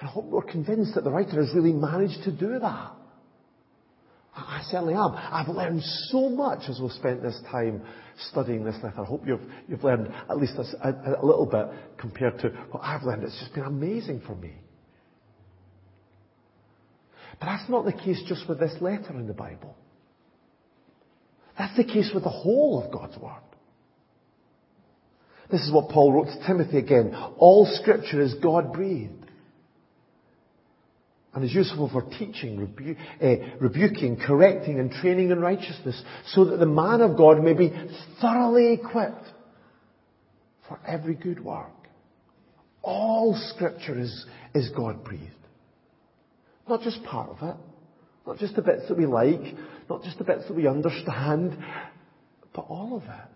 I 0.00 0.06
hope 0.06 0.24
we're 0.24 0.42
convinced 0.42 0.94
that 0.94 1.04
the 1.04 1.10
writer 1.10 1.42
has 1.42 1.54
really 1.54 1.72
managed 1.72 2.24
to 2.24 2.32
do 2.32 2.58
that. 2.58 2.95
I 4.36 4.62
certainly 4.70 4.94
am. 4.94 5.12
I've 5.14 5.48
learned 5.48 5.82
so 6.10 6.28
much 6.28 6.68
as 6.68 6.78
we've 6.80 6.92
spent 6.92 7.22
this 7.22 7.40
time 7.50 7.82
studying 8.30 8.64
this 8.64 8.76
letter. 8.82 9.00
I 9.00 9.04
hope 9.04 9.26
you've, 9.26 9.40
you've 9.66 9.82
learned 9.82 10.12
at 10.28 10.36
least 10.36 10.54
a, 10.58 10.88
a, 10.88 11.22
a 11.22 11.24
little 11.24 11.46
bit 11.46 11.66
compared 11.98 12.38
to 12.40 12.50
what 12.70 12.80
I've 12.80 13.02
learned. 13.02 13.22
It's 13.24 13.38
just 13.38 13.54
been 13.54 13.64
amazing 13.64 14.22
for 14.26 14.34
me. 14.34 14.52
But 17.40 17.46
that's 17.46 17.70
not 17.70 17.86
the 17.86 17.92
case 17.92 18.22
just 18.28 18.48
with 18.48 18.60
this 18.60 18.74
letter 18.80 19.12
in 19.12 19.26
the 19.26 19.34
Bible. 19.34 19.74
That's 21.58 21.76
the 21.76 21.84
case 21.84 22.10
with 22.14 22.24
the 22.24 22.30
whole 22.30 22.84
of 22.84 22.92
God's 22.92 23.16
Word. 23.18 23.32
This 25.50 25.62
is 25.62 25.72
what 25.72 25.88
Paul 25.90 26.12
wrote 26.12 26.26
to 26.26 26.46
Timothy 26.46 26.78
again. 26.78 27.14
All 27.38 27.66
scripture 27.80 28.20
is 28.20 28.34
God 28.34 28.72
breathed 28.72 29.25
and 31.36 31.44
is 31.44 31.54
useful 31.54 31.90
for 31.90 32.00
teaching, 32.18 32.58
rebu- 32.58 32.96
uh, 33.22 33.56
rebuking, 33.60 34.16
correcting, 34.16 34.80
and 34.80 34.90
training 34.90 35.30
in 35.30 35.38
righteousness, 35.38 36.02
so 36.28 36.46
that 36.46 36.56
the 36.56 36.66
man 36.66 37.02
of 37.02 37.14
God 37.14 37.44
may 37.44 37.52
be 37.52 37.70
thoroughly 38.22 38.72
equipped 38.72 39.26
for 40.66 40.80
every 40.86 41.14
good 41.14 41.44
work. 41.44 41.68
All 42.80 43.38
scripture 43.54 43.98
is, 44.00 44.24
is 44.54 44.70
God 44.74 45.04
breathed. 45.04 45.30
Not 46.66 46.80
just 46.80 47.04
part 47.04 47.28
of 47.28 47.36
it, 47.46 47.56
not 48.26 48.38
just 48.38 48.56
the 48.56 48.62
bits 48.62 48.88
that 48.88 48.96
we 48.96 49.04
like, 49.04 49.54
not 49.90 50.02
just 50.04 50.16
the 50.16 50.24
bits 50.24 50.48
that 50.48 50.56
we 50.56 50.66
understand, 50.66 51.54
but 52.54 52.62
all 52.62 52.96
of 52.96 53.02
it. 53.02 53.30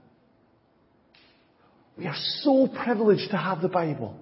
We 1.99 2.07
are 2.07 2.16
so 2.16 2.66
privileged 2.83 3.30
to 3.33 3.37
have 3.37 3.61
the 3.61 3.69
Bible. 3.69 4.19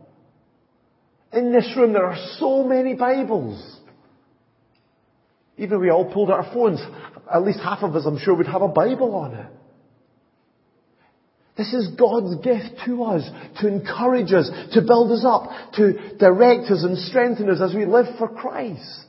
In 1.33 1.53
this 1.53 1.71
room 1.77 1.93
there 1.93 2.07
are 2.07 2.19
so 2.39 2.65
many 2.65 2.95
Bibles. 2.95 3.77
Even 5.57 5.77
if 5.77 5.81
we 5.81 5.91
all 5.91 6.11
pulled 6.13 6.31
out 6.31 6.47
our 6.47 6.55
phones, 6.55 6.81
at 7.33 7.43
least 7.45 7.61
half 7.61 7.83
of 7.83 7.95
us 7.95 8.05
I'm 8.07 8.19
sure 8.19 8.35
would 8.35 8.47
have 8.47 8.63
a 8.63 8.69
Bible 8.69 9.15
on 9.15 9.35
it. 9.35 9.47
This 11.57 11.75
is 11.75 11.89
God's 11.99 12.37
gift 12.37 12.83
to 12.87 13.03
us 13.03 13.29
to 13.61 13.67
encourage 13.67 14.33
us, 14.33 14.49
to 14.75 14.81
build 14.81 15.11
us 15.11 15.25
up, 15.27 15.51
to 15.75 16.17
direct 16.17 16.71
us 16.71 16.85
and 16.85 16.97
strengthen 16.97 17.51
us 17.51 17.61
as 17.61 17.75
we 17.75 17.85
live 17.85 18.07
for 18.17 18.29
Christ. 18.29 19.07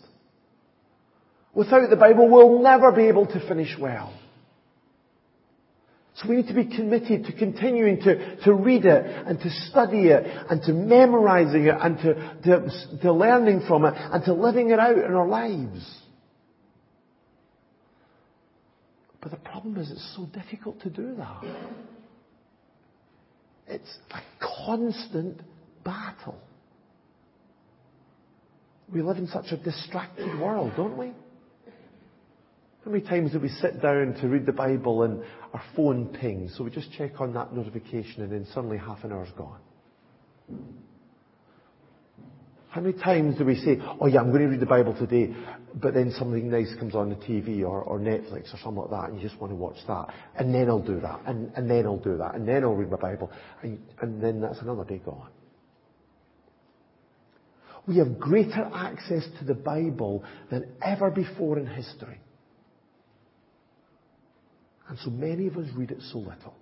Without 1.53 1.89
the 1.91 1.95
Bible, 1.95 2.27
we'll 2.27 2.63
never 2.63 2.91
be 2.91 3.07
able 3.07 3.27
to 3.27 3.47
finish 3.47 3.75
well. 3.79 4.11
So 6.19 6.27
we 6.27 6.35
need 6.35 6.47
to 6.47 6.53
be 6.53 6.65
committed 6.65 7.25
to 7.25 7.31
continuing 7.33 8.01
to, 8.01 8.35
to 8.43 8.53
read 8.53 8.83
it 8.83 9.05
and 9.25 9.39
to 9.39 9.49
study 9.69 10.07
it 10.07 10.25
and 10.49 10.61
to 10.63 10.73
memorizing 10.73 11.65
it 11.65 11.75
and 11.79 11.97
to, 11.99 12.13
to, 12.43 12.99
to 13.01 13.13
learning 13.13 13.63
from 13.65 13.85
it 13.85 13.93
and 13.95 14.23
to 14.25 14.33
living 14.33 14.71
it 14.71 14.79
out 14.79 14.97
in 14.97 15.13
our 15.13 15.27
lives. 15.27 15.97
But 19.21 19.31
the 19.31 19.37
problem 19.37 19.77
is 19.77 19.91
it's 19.91 20.15
so 20.15 20.25
difficult 20.25 20.81
to 20.81 20.89
do 20.89 21.15
that. 21.15 21.43
It's 23.67 23.97
a 24.11 24.19
constant 24.65 25.39
battle. 25.85 26.39
We 28.91 29.01
live 29.03 29.17
in 29.17 29.27
such 29.27 29.51
a 29.51 29.57
distracted 29.57 30.39
world, 30.39 30.73
don't 30.75 30.97
we? 30.97 31.13
How 32.89 32.93
many 32.93 33.05
times 33.05 33.33
do 33.33 33.39
we 33.39 33.49
sit 33.49 33.83
down 33.83 34.15
to 34.19 34.27
read 34.27 34.47
the 34.47 34.51
Bible 34.51 35.03
and 35.03 35.21
our 35.53 35.61
phone 35.75 36.07
pings, 36.07 36.55
so 36.57 36.63
we 36.63 36.71
just 36.71 36.91
check 36.93 37.21
on 37.21 37.35
that 37.35 37.53
notification 37.53 38.23
and 38.23 38.31
then 38.31 38.47
suddenly 38.51 38.79
half 38.79 39.03
an 39.03 39.11
hour's 39.11 39.29
gone? 39.37 39.59
How 42.69 42.81
many 42.81 42.97
times 42.97 43.37
do 43.37 43.45
we 43.45 43.53
say, 43.57 43.77
oh 44.01 44.07
yeah, 44.07 44.21
I'm 44.21 44.31
going 44.31 44.41
to 44.41 44.47
read 44.47 44.59
the 44.59 44.65
Bible 44.65 44.95
today, 44.95 45.35
but 45.75 45.93
then 45.93 46.11
something 46.17 46.49
nice 46.49 46.73
comes 46.79 46.95
on 46.95 47.09
the 47.09 47.15
TV 47.17 47.61
or, 47.61 47.83
or 47.83 47.99
Netflix 47.99 48.51
or 48.55 48.57
something 48.63 48.77
like 48.77 48.89
that, 48.89 49.09
and 49.11 49.21
you 49.21 49.29
just 49.29 49.39
want 49.39 49.51
to 49.51 49.55
watch 49.55 49.77
that, 49.87 50.07
and 50.39 50.51
then 50.51 50.67
I'll 50.67 50.81
do 50.81 50.99
that, 50.99 51.21
and, 51.27 51.51
and 51.55 51.69
then 51.69 51.85
I'll 51.85 51.97
do 51.99 52.17
that, 52.17 52.33
and 52.33 52.47
then 52.47 52.63
I'll 52.63 52.73
read 52.73 52.89
my 52.89 52.97
Bible, 52.97 53.31
and, 53.61 53.79
and 54.01 54.19
then 54.19 54.41
that's 54.41 54.61
another 54.61 54.83
day 54.83 54.99
gone. 55.05 55.29
We 57.85 57.97
have 57.97 58.17
greater 58.17 58.67
access 58.73 59.27
to 59.37 59.45
the 59.45 59.53
Bible 59.53 60.23
than 60.49 60.71
ever 60.83 61.11
before 61.11 61.59
in 61.59 61.67
history. 61.67 62.19
And 64.89 64.97
so 64.99 65.11
many 65.11 65.45
of 65.47 65.55
us 65.55 65.67
read 65.75 65.91
it 65.91 66.01
so 66.11 66.17
little. 66.17 66.55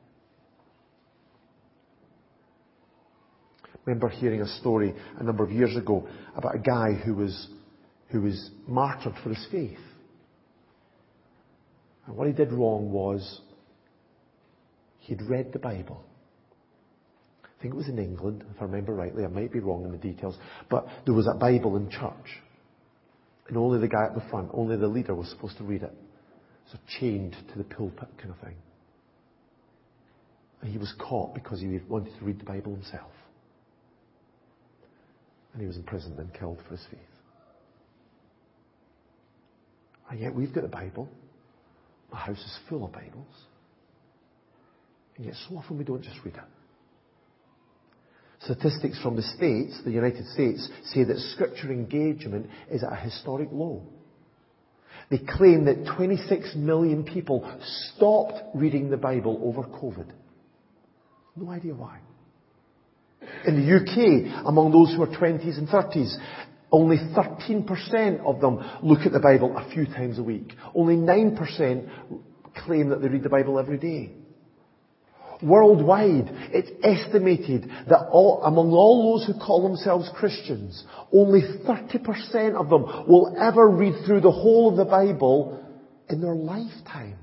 I 3.63 3.77
remember 3.86 4.10
hearing 4.10 4.41
a 4.41 4.48
story 4.60 4.93
a 5.17 5.24
number 5.24 5.46
of 5.46 5.51
years 5.51 5.75
ago 5.77 6.05
about 6.36 6.55
a 6.55 6.60
guy 6.60 6.93
who 6.93 7.15
was, 7.15 7.48
who 8.10 8.22
was 8.22 8.51
martyred 8.67 9.13
for 9.24 9.29
his 9.29 9.48
faith. 9.50 9.79
And 12.05 12.17
what 12.17 12.27
he 12.27 12.34
did 12.34 12.51
wrong 12.51 12.91
was 12.91 13.41
he'd 15.00 15.22
read 15.22 15.53
the 15.53 15.60
Bible. 15.60 16.03
I 17.46 17.62
think 17.62 17.74
it 17.74 17.77
was 17.77 17.88
in 17.88 17.98
England, 17.98 18.43
if 18.53 18.62
I 18.62 18.65
remember 18.65 18.93
rightly. 18.93 19.24
I 19.24 19.29
might 19.29 19.53
be 19.53 19.60
wrong 19.60 19.86
in 19.86 19.91
the 19.91 19.98
details. 19.98 20.38
But 20.69 20.86
there 21.05 21.13
was 21.13 21.27
a 21.27 21.34
Bible 21.34 21.77
in 21.77 21.89
church. 21.89 22.41
And 23.48 23.55
only 23.55 23.79
the 23.79 23.88
guy 23.88 24.03
at 24.03 24.15
the 24.15 24.29
front, 24.29 24.50
only 24.53 24.75
the 24.75 24.88
leader 24.88 25.15
was 25.15 25.29
supposed 25.29 25.57
to 25.60 25.63
read 25.63 25.84
it 25.84 25.93
sort 26.69 26.81
of 26.81 26.88
chained 27.00 27.36
to 27.51 27.57
the 27.57 27.63
pulpit 27.63 28.09
kind 28.17 28.31
of 28.31 28.39
thing. 28.39 28.55
And 30.62 30.71
he 30.71 30.77
was 30.77 30.93
caught 31.00 31.33
because 31.33 31.59
he 31.59 31.79
wanted 31.88 32.17
to 32.17 32.25
read 32.25 32.39
the 32.39 32.45
Bible 32.45 32.74
himself. 32.74 33.12
And 35.53 35.62
he 35.62 35.67
was 35.67 35.77
imprisoned 35.77 36.19
and 36.19 36.33
killed 36.33 36.59
for 36.65 36.71
his 36.71 36.86
faith. 36.89 37.00
And 40.09 40.19
yet 40.19 40.33
we've 40.33 40.53
got 40.53 40.62
the 40.62 40.69
Bible. 40.69 41.09
My 42.12 42.19
house 42.19 42.38
is 42.38 42.59
full 42.69 42.86
of 42.86 42.91
Bibles. 42.91 43.36
And 45.17 45.25
yet 45.25 45.36
so 45.47 45.57
often 45.57 45.77
we 45.77 45.83
don't 45.83 46.03
just 46.03 46.17
read 46.24 46.36
it. 46.36 46.41
Statistics 48.39 49.01
from 49.01 49.15
the 49.15 49.24
States, 49.24 49.79
the 49.83 49.91
United 49.91 50.25
States, 50.27 50.69
say 50.93 51.03
that 51.03 51.17
scripture 51.33 51.71
engagement 51.71 52.47
is 52.69 52.83
at 52.83 52.93
a 52.93 52.95
historic 52.95 53.50
low. 53.51 53.83
They 55.10 55.20
claim 55.20 55.66
that 55.66 55.86
26 55.96 56.56
million 56.56 57.04
people 57.04 57.50
stopped 57.94 58.42
reading 58.54 58.90
the 58.90 58.98
Bible 58.98 59.40
over 59.44 59.64
COVID. 59.64 60.08
No 61.36 61.52
idea 61.52 61.74
why. 61.74 62.00
In 63.46 63.56
the 63.56 63.76
UK, 63.76 64.46
among 64.46 64.72
those 64.72 64.94
who 64.94 65.04
are 65.04 65.08
20s 65.08 65.58
and 65.58 65.68
30s, 65.68 66.16
only 66.72 66.98
13% 66.98 68.26
of 68.26 68.42
them 68.42 68.60
look 68.84 69.06
at 69.06 69.14
the 69.14 69.20
Bible 69.20 69.56
a 69.58 69.70
few 69.74 69.86
times 69.86 70.20
a 70.20 70.24
week. 70.24 70.54
Only 70.76 70.96
9% 70.96 71.90
claim 72.66 72.90
that 72.90 73.02
they 73.02 73.08
read 73.08 73.24
the 73.24 73.30
Bible 73.30 73.60
every 73.60 73.78
day. 73.78 74.12
Worldwide, 75.41 76.29
it's 76.51 76.72
estimated 76.84 77.70
that 77.89 78.08
all, 78.12 78.44
among 78.44 78.72
all 78.72 79.20
those 79.20 79.27
who 79.27 79.34
call 79.39 79.63
themselves 79.63 80.10
Christians, 80.15 80.84
only 81.13 81.41
30% 81.41 82.56
of 82.56 82.70
them 82.70 83.08
will 83.08 83.36
ever 83.39 83.70
read 83.70 84.06
through 84.06 84.22
the 84.22 84.32
whole 84.32 84.72
of 84.72 84.77
the 84.77 84.86
Bible 84.86 85.63
in 86.10 86.22
their 86.22 86.36
lifetime. 86.36 87.20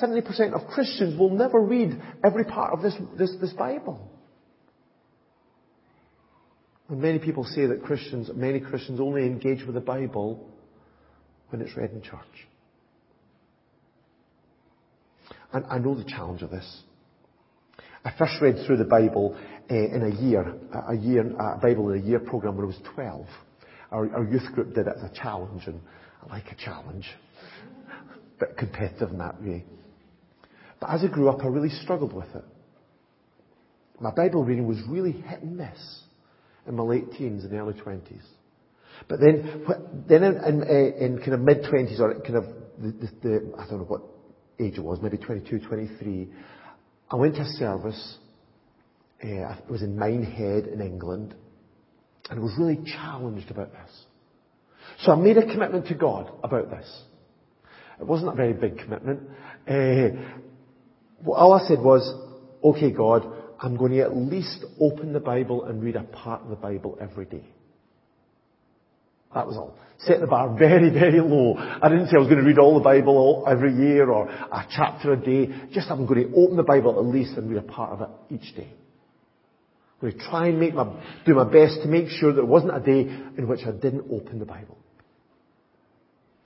70% 0.00 0.52
of 0.52 0.68
Christians 0.68 1.18
will 1.18 1.30
never 1.30 1.60
read 1.60 2.00
every 2.24 2.44
part 2.44 2.72
of 2.72 2.82
this, 2.82 2.94
this, 3.18 3.34
this 3.40 3.52
Bible. 3.52 4.10
And 6.88 7.00
many 7.00 7.18
people 7.18 7.44
say 7.44 7.66
that 7.66 7.82
Christians, 7.82 8.30
many 8.34 8.60
Christians 8.60 9.00
only 9.00 9.22
engage 9.22 9.64
with 9.64 9.74
the 9.74 9.80
Bible 9.80 10.48
when 11.50 11.60
it's 11.60 11.76
read 11.76 11.90
in 11.90 12.02
church. 12.02 12.20
And 15.52 15.64
I 15.70 15.78
know 15.78 15.94
the 15.94 16.04
challenge 16.04 16.42
of 16.42 16.50
this. 16.50 16.82
I 18.04 18.12
first 18.16 18.34
read 18.40 18.56
through 18.66 18.76
the 18.76 18.84
Bible 18.84 19.36
uh, 19.70 19.74
in 19.74 20.02
a 20.02 20.22
year, 20.22 20.54
a 20.88 20.94
year, 20.94 21.22
a 21.38 21.58
Bible 21.58 21.90
in 21.90 22.02
a 22.02 22.06
year 22.06 22.20
program 22.20 22.56
when 22.56 22.64
I 22.64 22.68
was 22.68 22.80
12. 22.94 23.26
Our, 23.90 24.14
our 24.14 24.24
youth 24.24 24.52
group 24.54 24.74
did 24.74 24.86
it 24.86 24.94
as 24.96 25.10
a 25.10 25.14
challenge, 25.14 25.62
and 25.66 25.80
I 26.22 26.34
like 26.34 26.46
a 26.52 26.54
challenge. 26.54 27.06
A 27.88 28.40
bit 28.46 28.56
competitive 28.56 29.10
in 29.10 29.18
that 29.18 29.42
way. 29.42 29.64
But 30.80 30.90
as 30.90 31.02
I 31.02 31.08
grew 31.08 31.28
up, 31.28 31.42
I 31.42 31.48
really 31.48 31.70
struggled 31.82 32.12
with 32.12 32.32
it. 32.34 32.44
My 34.00 34.10
Bible 34.10 34.44
reading 34.44 34.66
was 34.66 34.78
really 34.88 35.12
hit 35.12 35.42
and 35.42 35.56
miss 35.56 36.00
in 36.68 36.76
my 36.76 36.82
late 36.82 37.10
teens 37.12 37.44
and 37.44 37.52
early 37.54 37.74
20s. 37.74 38.22
But 39.08 39.20
then, 39.20 39.64
then 40.08 40.22
in, 40.22 40.34
in, 40.44 40.62
uh, 40.62 41.04
in 41.04 41.18
kind 41.18 41.34
of 41.34 41.40
mid 41.40 41.62
20s 41.62 41.98
or 42.00 42.20
kind 42.20 42.36
of 42.36 42.44
the, 42.78 42.92
the, 42.92 43.10
the, 43.22 43.52
I 43.58 43.66
don't 43.68 43.78
know 43.78 43.84
what 43.84 44.02
age 44.58 44.78
it 44.78 44.84
was, 44.84 45.00
maybe 45.02 45.18
22, 45.18 45.66
23, 45.66 46.28
I 47.10 47.16
went 47.16 47.36
to 47.36 47.42
a 47.42 47.44
service. 47.44 48.18
Uh, 49.22 49.52
it 49.52 49.70
was 49.70 49.82
in 49.82 49.98
Minehead 49.98 50.66
in 50.66 50.80
England, 50.80 51.34
and 52.28 52.38
I 52.38 52.42
was 52.42 52.52
really 52.58 52.78
challenged 52.84 53.50
about 53.50 53.72
this. 53.72 54.04
So 55.00 55.12
I 55.12 55.16
made 55.16 55.36
a 55.36 55.46
commitment 55.46 55.86
to 55.88 55.94
God 55.94 56.30
about 56.42 56.70
this. 56.70 57.02
It 58.00 58.06
wasn't 58.06 58.32
a 58.32 58.36
very 58.36 58.52
big 58.52 58.78
commitment. 58.78 59.20
Uh, 59.68 60.08
well, 61.24 61.38
all 61.38 61.52
I 61.54 61.66
said 61.66 61.80
was, 61.80 62.02
okay, 62.62 62.90
God, 62.90 63.26
I'm 63.58 63.76
going 63.76 63.92
to 63.92 64.00
at 64.00 64.16
least 64.16 64.64
open 64.80 65.12
the 65.12 65.20
Bible 65.20 65.64
and 65.64 65.82
read 65.82 65.96
a 65.96 66.02
part 66.02 66.42
of 66.42 66.50
the 66.50 66.56
Bible 66.56 66.98
every 67.00 67.24
day. 67.24 67.44
That 69.36 69.46
was 69.46 69.58
all. 69.58 69.74
Set 69.98 70.20
the 70.20 70.26
bar 70.26 70.56
very, 70.58 70.88
very 70.88 71.20
low. 71.20 71.56
I 71.58 71.90
didn't 71.90 72.06
say 72.06 72.14
I 72.16 72.20
was 72.20 72.28
going 72.28 72.40
to 72.40 72.46
read 72.46 72.58
all 72.58 72.74
the 72.74 72.82
Bible 72.82 73.18
all, 73.18 73.44
every 73.46 73.74
year 73.74 74.10
or 74.10 74.28
a 74.28 74.66
chapter 74.74 75.12
a 75.12 75.16
day. 75.16 75.52
Just 75.72 75.90
I'm 75.90 76.06
going 76.06 76.30
to 76.30 76.34
open 76.34 76.56
the 76.56 76.62
Bible 76.62 76.98
at 76.98 77.04
least 77.04 77.36
and 77.36 77.50
read 77.50 77.58
a 77.58 77.62
part 77.62 77.92
of 77.92 78.00
it 78.00 78.08
each 78.34 78.56
day. 78.56 78.68
I'm 78.68 80.00
going 80.00 80.12
to 80.14 80.18
try 80.30 80.46
and 80.46 80.58
make 80.58 80.72
my, 80.72 80.86
do 81.26 81.34
my 81.34 81.44
best 81.44 81.82
to 81.82 81.88
make 81.88 82.08
sure 82.08 82.32
there 82.32 82.46
wasn't 82.46 82.74
a 82.74 82.80
day 82.80 83.00
in 83.36 83.46
which 83.46 83.60
I 83.66 83.72
didn't 83.72 84.06
open 84.10 84.38
the 84.38 84.46
Bible. 84.46 84.78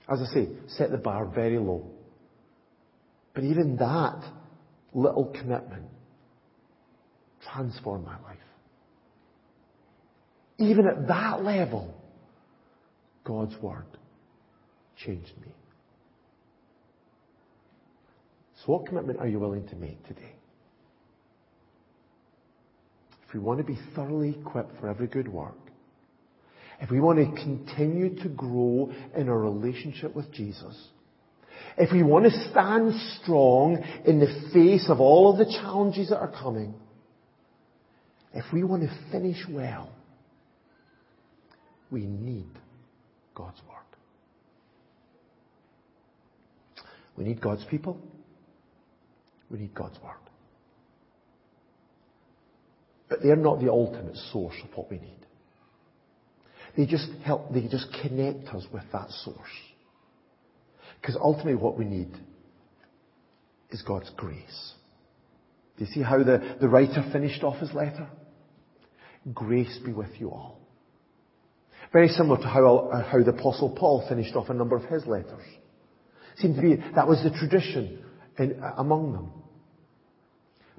As 0.09 0.19
I 0.21 0.25
say, 0.33 0.49
set 0.67 0.91
the 0.91 0.97
bar 0.97 1.25
very 1.33 1.59
low. 1.59 1.89
But 3.33 3.45
even 3.45 3.77
that 3.77 4.21
little 4.93 5.33
commitment 5.39 5.85
transformed 7.53 8.05
my 8.05 8.19
life. 8.19 8.37
Even 10.57 10.87
at 10.87 11.07
that 11.07 11.41
level, 11.45 11.95
God's 13.23 13.55
Word 13.61 13.85
changed 15.05 15.33
me. 15.41 15.53
So 18.57 18.73
what 18.73 18.85
commitment 18.85 19.19
are 19.19 19.27
you 19.27 19.39
willing 19.39 19.67
to 19.69 19.75
make 19.75 20.05
today? 20.07 20.33
If 23.27 23.33
we 23.33 23.39
want 23.39 23.59
to 23.59 23.63
be 23.63 23.79
thoroughly 23.95 24.37
equipped 24.39 24.79
for 24.79 24.89
every 24.89 25.07
good 25.07 25.27
work, 25.27 25.55
if 26.79 26.89
we 26.91 26.99
want 26.99 27.19
to 27.19 27.43
continue 27.43 28.21
to 28.21 28.29
grow 28.29 28.91
in 29.15 29.29
our 29.29 29.37
relationship 29.37 30.15
with 30.15 30.31
Jesus, 30.31 30.75
if 31.77 31.91
we 31.91 32.03
want 32.03 32.25
to 32.25 32.49
stand 32.49 32.93
strong 33.21 33.77
in 34.05 34.19
the 34.19 34.49
face 34.53 34.87
of 34.89 34.99
all 34.99 35.31
of 35.31 35.37
the 35.37 35.51
challenges 35.61 36.09
that 36.09 36.17
are 36.17 36.31
coming, 36.31 36.73
if 38.33 38.45
we 38.51 38.63
want 38.63 38.83
to 38.83 39.11
finish 39.11 39.37
well, 39.49 39.91
we 41.89 42.05
need 42.05 42.49
God's 43.35 43.59
Word. 43.67 43.77
We 47.17 47.23
need 47.23 47.41
God's 47.41 47.65
people. 47.65 47.97
We 49.49 49.59
need 49.59 49.73
God's 49.73 49.99
Word. 50.01 50.15
But 53.09 53.19
they're 53.21 53.35
not 53.35 53.59
the 53.59 53.69
ultimate 53.69 54.15
source 54.31 54.55
of 54.63 54.75
what 54.75 54.89
we 54.89 54.97
need. 54.97 55.19
They 56.77 56.85
just 56.85 57.09
help, 57.25 57.53
they 57.53 57.67
just 57.67 57.87
connect 58.01 58.47
us 58.49 58.65
with 58.71 58.83
that 58.93 59.09
source. 59.09 59.37
Because 61.01 61.17
ultimately 61.19 61.55
what 61.55 61.77
we 61.77 61.83
need 61.83 62.11
is 63.71 63.81
God's 63.81 64.09
grace. 64.15 64.73
Do 65.77 65.85
you 65.85 65.91
see 65.91 66.01
how 66.01 66.19
the, 66.19 66.57
the 66.61 66.69
writer 66.69 67.03
finished 67.11 67.43
off 67.43 67.59
his 67.59 67.73
letter? 67.73 68.07
Grace 69.33 69.77
be 69.83 69.91
with 69.91 70.19
you 70.19 70.29
all. 70.29 70.60
Very 71.91 72.07
similar 72.07 72.37
to 72.37 72.47
how, 72.47 72.89
uh, 72.91 73.03
how 73.03 73.21
the 73.21 73.31
Apostle 73.31 73.75
Paul 73.77 74.05
finished 74.07 74.35
off 74.35 74.49
a 74.49 74.53
number 74.53 74.77
of 74.77 74.85
his 74.85 75.05
letters. 75.05 75.43
Seemed 76.37 76.55
to 76.55 76.61
be 76.61 76.75
that 76.95 77.07
was 77.07 77.21
the 77.23 77.31
tradition 77.31 78.03
in, 78.37 78.61
uh, 78.61 78.75
among 78.77 79.11
them. 79.11 79.31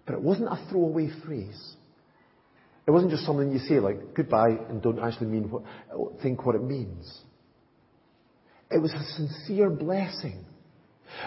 But 0.07 0.15
it 0.15 0.23
wasn't 0.23 0.49
a 0.49 0.59
throwaway 0.71 1.11
phrase. 1.25 1.77
It 2.87 2.91
wasn't 2.91 3.13
just 3.13 3.25
something 3.25 3.53
you 3.53 3.59
say 3.59 3.79
like 3.79 4.15
goodbye 4.15 4.57
and 4.69 4.83
don't 4.83 4.99
actually 4.99 5.29
mean 5.29 5.51
what, 5.51 5.63
think 6.23 6.45
what 6.45 6.57
it 6.57 6.63
means. 6.63 7.21
It 8.71 8.79
was 8.79 8.93
a 8.93 9.05
sincere 9.13 9.71
blessing. 9.71 10.45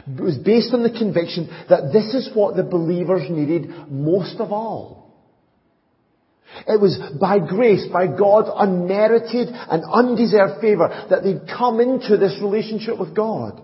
It 0.08 0.22
was 0.22 0.38
based 0.38 0.74
on 0.74 0.82
the 0.82 0.90
conviction 0.90 1.48
that 1.70 1.94
this 1.94 2.14
is 2.14 2.32
what 2.34 2.56
the 2.56 2.64
believers 2.64 3.30
needed 3.30 3.70
most 3.90 4.40
of 4.40 4.52
all. 4.52 5.05
It 6.68 6.80
was 6.80 6.98
by 7.20 7.40
grace, 7.40 7.86
by 7.92 8.08
God's 8.08 8.50
unmerited 8.56 9.50
and 9.50 9.84
undeserved 9.84 10.62
favour 10.62 11.08
that 11.10 11.24
they'd 11.24 11.48
come 11.48 11.80
into 11.80 12.18
this 12.18 12.40
relationship 12.42 13.00
with 13.00 13.16
God. 13.16 13.62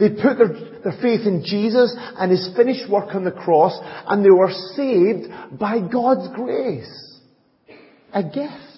They'd 0.00 0.18
put 0.18 0.38
their, 0.38 0.80
their 0.82 0.98
faith 1.00 1.26
in 1.26 1.44
Jesus 1.44 1.94
and 2.18 2.30
His 2.30 2.50
finished 2.56 2.90
work 2.90 3.14
on 3.14 3.24
the 3.24 3.30
cross 3.30 3.78
and 4.06 4.24
they 4.24 4.30
were 4.30 4.50
saved 4.74 5.58
by 5.58 5.80
God's 5.80 6.34
grace. 6.34 7.20
A 8.12 8.22
gift. 8.22 8.76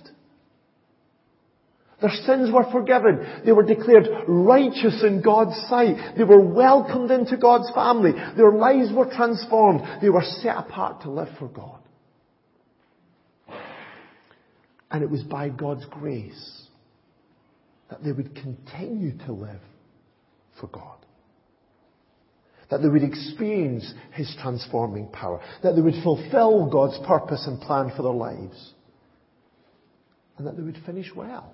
Their 2.00 2.11
sins 2.11 2.52
were 2.52 2.70
forgiven. 2.70 3.42
They 3.44 3.52
were 3.52 3.64
declared 3.64 4.06
righteous 4.28 5.02
in 5.02 5.20
God's 5.20 5.56
sight. 5.68 6.14
They 6.16 6.24
were 6.24 6.40
welcomed 6.40 7.11
into 7.11 7.37
God's 7.37 7.70
family. 7.74 8.12
Their 8.37 8.52
lives 8.52 8.92
were 8.92 9.11
transformed. 9.11 9.80
They 10.00 10.08
were 10.08 10.22
set 10.22 10.56
apart 10.56 11.02
to 11.02 11.11
live 11.11 11.28
for 11.38 11.48
God. 11.48 11.78
And 14.90 15.03
it 15.03 15.11
was 15.11 15.22
by 15.22 15.48
God's 15.51 15.85
grace 15.87 16.62
that 17.90 18.03
they 18.03 18.12
would 18.12 18.35
continue 18.35 19.16
to 19.27 19.33
live 19.33 19.61
for 20.61 20.66
God. 20.68 20.96
That 22.70 22.83
they 22.83 22.88
would 22.88 23.03
experience 23.03 23.92
His 24.12 24.35
transforming 24.42 25.09
power. 25.09 25.40
That 25.62 25.74
they 25.74 25.81
would 25.81 26.03
fulfill 26.03 26.70
God's 26.70 26.98
purpose 27.07 27.46
and 27.46 27.61
plan 27.61 27.92
for 27.96 28.03
their 28.03 28.12
lives. 28.12 28.72
And 30.37 30.46
that 30.46 30.57
they 30.57 30.62
would 30.62 30.79
finish 30.85 31.11
well. 31.14 31.53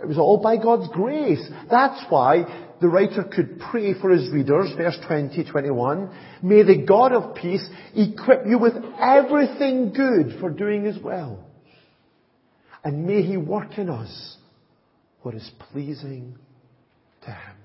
It 0.00 0.06
was 0.06 0.18
all 0.18 0.40
by 0.40 0.56
God's 0.56 0.88
grace. 0.92 1.44
That's 1.70 2.04
why 2.08 2.44
the 2.80 2.88
writer 2.88 3.24
could 3.24 3.58
pray 3.70 3.94
for 4.00 4.10
his 4.10 4.30
readers, 4.30 4.72
verse 4.76 4.96
20, 5.06 5.44
21. 5.50 6.10
May 6.42 6.62
the 6.62 6.84
God 6.86 7.12
of 7.12 7.34
peace 7.34 7.68
equip 7.94 8.46
you 8.46 8.58
with 8.58 8.74
everything 9.00 9.92
good 9.92 10.38
for 10.40 10.50
doing 10.50 10.84
his 10.84 10.98
will. 10.98 11.44
And 12.84 13.06
may 13.06 13.22
He 13.22 13.36
work 13.36 13.78
in 13.78 13.88
us 13.88 14.36
what 15.22 15.34
is 15.34 15.50
pleasing 15.72 16.38
to 17.22 17.30
Him. 17.30 17.56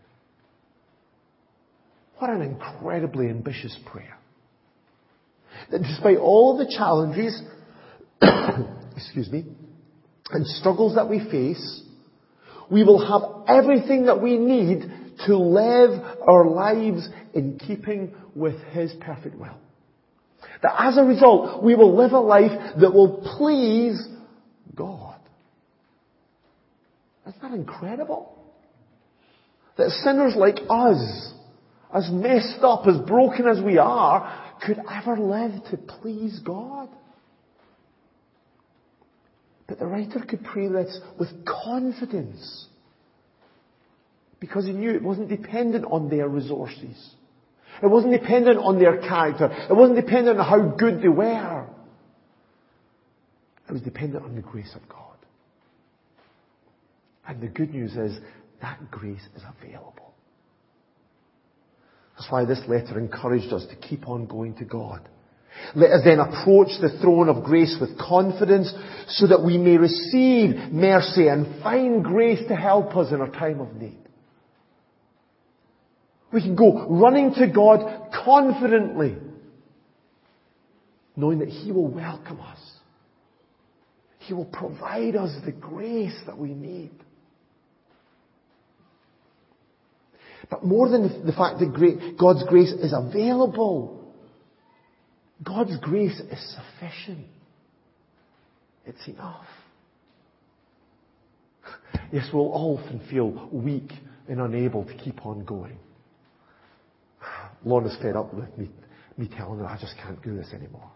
What 2.18 2.30
an 2.30 2.42
incredibly 2.42 3.30
ambitious 3.30 3.78
prayer. 3.86 4.18
That 5.72 5.82
despite 5.82 6.18
all 6.18 6.54
of 6.54 6.66
the 6.66 6.74
challenges, 6.74 7.42
excuse 8.96 9.30
me, 9.30 9.46
and 10.32 10.48
struggles 10.48 10.96
that 10.96 11.10
we 11.10 11.20
face, 11.20 11.82
we 12.72 12.84
will 12.84 13.06
have 13.06 13.48
everything 13.48 14.06
that 14.06 14.22
we 14.22 14.38
need 14.38 14.82
to 15.26 15.38
live 15.38 15.92
our 16.28 16.48
lives 16.48 17.08
in 17.34 17.60
keeping 17.60 18.16
with 18.36 18.60
His 18.72 18.94
perfect 19.00 19.36
will. 19.36 19.58
That 20.62 20.76
as 20.80 20.98
a 20.98 21.04
result, 21.04 21.64
we 21.64 21.76
will 21.76 21.96
live 21.96 22.14
a 22.14 22.20
life 22.20 22.52
that 22.80 22.94
will 22.94 23.22
please 23.38 24.08
God. 24.76 25.20
Isn't 27.28 27.42
that 27.42 27.54
incredible? 27.54 28.38
That 29.78 29.90
sinners 29.90 30.36
like 30.36 30.60
us, 30.70 31.34
as 31.94 32.10
messed 32.12 32.64
up, 32.64 32.86
as 32.88 32.98
broken 33.08 33.48
as 33.48 33.62
we 33.64 33.78
are, 33.78 34.58
could 34.66 34.80
ever 34.90 35.18
live 35.18 35.64
to 35.72 35.78
please 35.78 36.40
God. 36.46 36.90
But 39.68 39.80
the 39.80 39.86
writer 39.86 40.24
could 40.28 40.44
pray 40.44 40.68
this 40.68 41.00
with 41.18 41.30
confidence 41.46 42.68
because 44.40 44.66
he 44.66 44.74
knew 44.74 44.92
it 44.92 45.02
wasn't 45.02 45.30
dependent 45.30 45.86
on 45.86 46.10
their 46.10 46.28
resources. 46.28 47.16
It 47.82 47.88
wasn't 47.88 48.14
dependent 48.14 48.60
on 48.60 48.78
their 48.78 48.98
character. 48.98 49.50
It 49.70 49.74
wasn't 49.74 49.96
dependent 50.06 50.38
on 50.38 50.46
how 50.46 50.76
good 50.78 51.02
they 51.02 51.08
were. 51.08 51.63
It 53.74 53.78
was 53.78 53.82
dependent 53.82 54.24
on 54.24 54.36
the 54.36 54.42
grace 54.42 54.72
of 54.76 54.88
God. 54.88 55.18
And 57.28 57.42
the 57.42 57.48
good 57.48 57.74
news 57.74 57.94
is 57.94 58.20
that 58.62 58.92
grace 58.92 59.28
is 59.36 59.42
available. 59.42 60.14
That's 62.16 62.32
why 62.32 62.46
this 62.46 62.62
letter 62.68 63.00
encouraged 63.00 63.52
us 63.52 63.66
to 63.72 63.76
keep 63.76 64.08
on 64.08 64.28
going 64.28 64.54
to 64.58 64.64
God. 64.64 65.10
Let 65.74 65.90
us 65.90 66.02
then 66.06 66.20
approach 66.20 66.68
the 66.82 67.00
throne 67.02 67.30
of 67.30 67.44
grace 67.44 67.76
with 67.82 67.98
confidence 67.98 68.72
so 69.08 69.26
that 69.26 69.44
we 69.44 69.58
may 69.58 69.80
receive 69.80 70.72
mercy 70.72 71.28
and 71.28 71.64
find 71.64 72.04
grace 72.04 72.48
to 72.50 72.56
help 72.56 72.96
us 72.96 73.12
in 73.12 73.22
our 73.22 73.32
time 73.32 73.60
of 73.60 73.74
need. 73.74 73.98
We 76.32 76.42
can 76.42 76.56
go 76.56 76.88
running 76.90 77.34
to 77.34 77.48
God 77.48 78.12
confidently, 78.24 79.18
knowing 81.16 81.40
that 81.40 81.50
He 81.50 81.72
will 81.72 81.88
welcome 81.88 82.40
us. 82.40 82.73
He 84.26 84.34
will 84.34 84.46
provide 84.46 85.16
us 85.16 85.32
the 85.46 85.52
grace 85.52 86.18
that 86.26 86.38
we 86.38 86.54
need. 86.54 86.92
But 90.50 90.64
more 90.64 90.90
than 90.90 91.26
the 91.26 91.34
fact 91.34 91.60
that 91.60 92.16
God's 92.20 92.44
grace 92.48 92.72
is 92.72 92.94
available, 92.96 94.14
God's 95.44 95.78
grace 95.80 96.20
is 96.20 96.56
sufficient. 96.56 97.28
It's 98.86 99.08
enough. 99.08 99.46
Yes, 102.12 102.30
we'll 102.34 102.52
often 102.54 103.02
feel 103.10 103.50
weak 103.52 103.92
and 104.30 104.40
unable 104.40 104.86
to 104.86 104.94
keep 104.96 105.26
on 105.26 105.44
going. 105.44 105.78
Lorna's 107.66 107.98
fed 108.02 108.16
up 108.16 108.34
with 108.34 108.58
me, 108.58 108.70
me 109.18 109.30
telling 109.36 109.60
her 109.60 109.66
I 109.66 109.78
just 109.80 109.96
can't 109.98 110.22
do 110.22 110.36
this 110.36 110.54
anymore. 110.54 110.92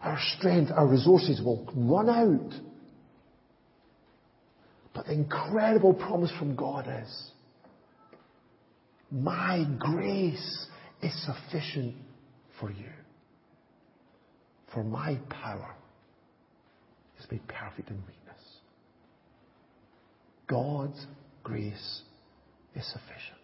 Our 0.00 0.18
strength, 0.36 0.70
our 0.74 0.86
resources 0.86 1.40
will 1.40 1.70
run 1.74 2.08
out. 2.08 2.52
But 4.94 5.06
the 5.06 5.12
incredible 5.12 5.94
promise 5.94 6.32
from 6.38 6.56
God 6.56 6.86
is, 7.02 7.30
my 9.10 9.66
grace 9.78 10.66
is 11.02 11.26
sufficient 11.26 11.94
for 12.60 12.70
you. 12.70 12.90
For 14.72 14.82
my 14.82 15.18
power 15.30 15.74
is 17.18 17.26
made 17.30 17.46
perfect 17.46 17.90
in 17.90 17.96
weakness. 17.96 18.16
God's 20.48 21.06
grace 21.42 22.02
is 22.74 22.84
sufficient. 22.86 23.38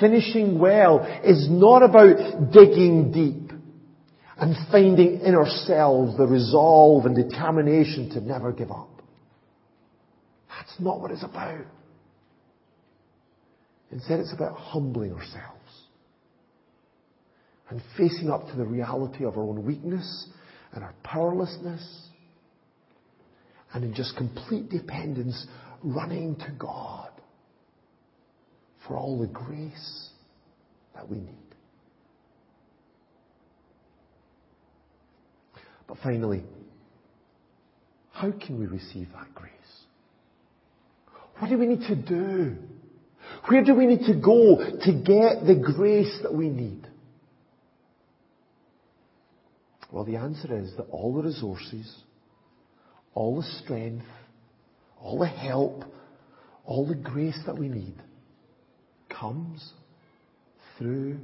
Finishing 0.00 0.58
well 0.58 1.00
is 1.24 1.48
not 1.50 1.82
about 1.82 2.52
digging 2.52 3.10
deep 3.12 3.47
and 4.38 4.54
finding 4.70 5.20
in 5.20 5.34
ourselves 5.34 6.16
the 6.16 6.26
resolve 6.26 7.06
and 7.06 7.16
determination 7.16 8.10
to 8.10 8.20
never 8.20 8.52
give 8.52 8.70
up. 8.70 8.88
That's 10.48 10.74
not 10.78 11.00
what 11.00 11.10
it's 11.10 11.24
about. 11.24 11.64
Instead, 13.90 14.20
it's 14.20 14.32
about 14.32 14.56
humbling 14.56 15.12
ourselves 15.12 15.58
and 17.70 17.82
facing 17.96 18.30
up 18.30 18.46
to 18.48 18.56
the 18.56 18.64
reality 18.64 19.24
of 19.24 19.36
our 19.36 19.42
own 19.42 19.64
weakness 19.66 20.28
and 20.72 20.84
our 20.84 20.94
powerlessness 21.02 22.08
and 23.72 23.84
in 23.84 23.94
just 23.94 24.16
complete 24.16 24.68
dependence 24.70 25.46
running 25.82 26.36
to 26.36 26.50
God 26.58 27.10
for 28.86 28.96
all 28.96 29.18
the 29.18 29.26
grace 29.26 30.10
that 30.94 31.08
we 31.08 31.18
need. 31.18 31.47
But 35.88 35.96
finally, 36.02 36.44
how 38.12 38.30
can 38.30 38.60
we 38.60 38.66
receive 38.66 39.08
that 39.14 39.34
grace? 39.34 39.52
What 41.38 41.48
do 41.48 41.58
we 41.58 41.66
need 41.66 41.86
to 41.88 41.96
do? 41.96 42.56
Where 43.46 43.64
do 43.64 43.74
we 43.74 43.86
need 43.86 44.06
to 44.06 44.14
go 44.14 44.58
to 44.58 44.92
get 44.92 45.46
the 45.46 45.60
grace 45.74 46.18
that 46.22 46.34
we 46.34 46.48
need? 46.48 46.86
Well, 49.90 50.04
the 50.04 50.16
answer 50.16 50.54
is 50.58 50.72
that 50.76 50.88
all 50.90 51.14
the 51.14 51.22
resources, 51.22 52.02
all 53.14 53.36
the 53.36 53.48
strength, 53.64 54.04
all 55.00 55.18
the 55.18 55.26
help, 55.26 55.84
all 56.66 56.86
the 56.86 56.94
grace 56.94 57.38
that 57.46 57.56
we 57.56 57.68
need 57.68 57.94
comes 59.08 59.72
through 60.76 61.18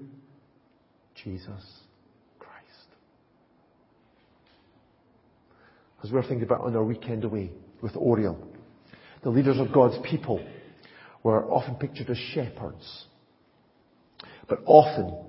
Jesus 1.23 1.63
Christ. 2.39 2.89
As 6.05 6.11
we 6.11 6.17
we're 6.17 6.23
thinking 6.29 6.43
about 6.43 6.61
on 6.61 6.77
our 6.77 6.85
weekend 6.85 7.25
away 7.25 7.51
with 7.81 7.97
Oriel, 7.97 8.37
the 9.23 9.31
leaders 9.31 9.59
of 9.59 9.73
God's 9.73 9.97
people 10.07 10.47
were 11.23 11.51
often 11.51 11.77
pictured 11.77 12.11
as 12.11 12.19
shepherds. 12.35 13.07
But 14.47 14.59
often 14.67 15.25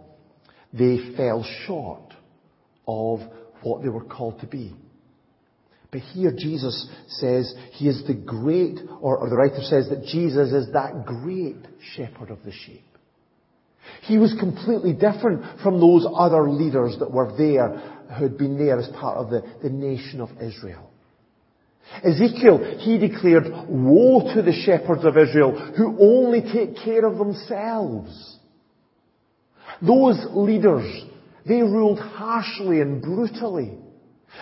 they 0.74 1.16
fell 1.16 1.46
short 1.66 2.14
of 2.86 3.22
what 3.62 3.84
they 3.84 3.88
were 3.88 4.04
called 4.04 4.42
to 4.42 4.48
be. 4.48 4.76
But 5.92 6.02
here 6.02 6.34
Jesus 6.38 6.90
says 7.08 7.56
he 7.72 7.88
is 7.88 8.04
the 8.06 8.14
great, 8.14 8.78
or, 9.00 9.18
or 9.18 9.30
the 9.30 9.38
writer 9.38 9.62
says 9.62 9.88
that 9.88 10.04
Jesus 10.04 10.52
is 10.52 10.74
that 10.74 11.06
great 11.06 11.56
shepherd 11.96 12.32
of 12.32 12.44
the 12.44 12.52
sheep. 12.52 12.84
He 14.02 14.18
was 14.18 14.36
completely 14.40 14.92
different 14.92 15.62
from 15.62 15.80
those 15.80 16.06
other 16.14 16.50
leaders 16.50 16.98
that 17.00 17.12
were 17.12 17.34
there, 17.38 17.95
who 18.08 18.24
had 18.24 18.38
been 18.38 18.58
there 18.58 18.80
as 18.80 18.88
part 18.90 19.18
of 19.18 19.30
the, 19.30 19.42
the 19.64 19.70
nation 19.70 20.22
of 20.22 20.30
Israel. 20.42 20.90
Ezekiel, 22.04 22.78
he 22.80 22.98
declared, 22.98 23.46
woe 23.68 24.34
to 24.34 24.42
the 24.42 24.54
shepherds 24.66 25.06
of 25.06 25.18
Israel 25.18 25.74
who 25.78 25.98
only 26.00 26.42
take 26.42 26.78
care 26.84 27.06
of 27.06 27.18
themselves. 27.18 28.38
Those 29.82 30.26
leaders, 30.32 31.04
they 31.46 31.62
ruled 31.62 32.00
harshly 32.00 32.82
and 32.82 33.02
brutally. 33.02 33.78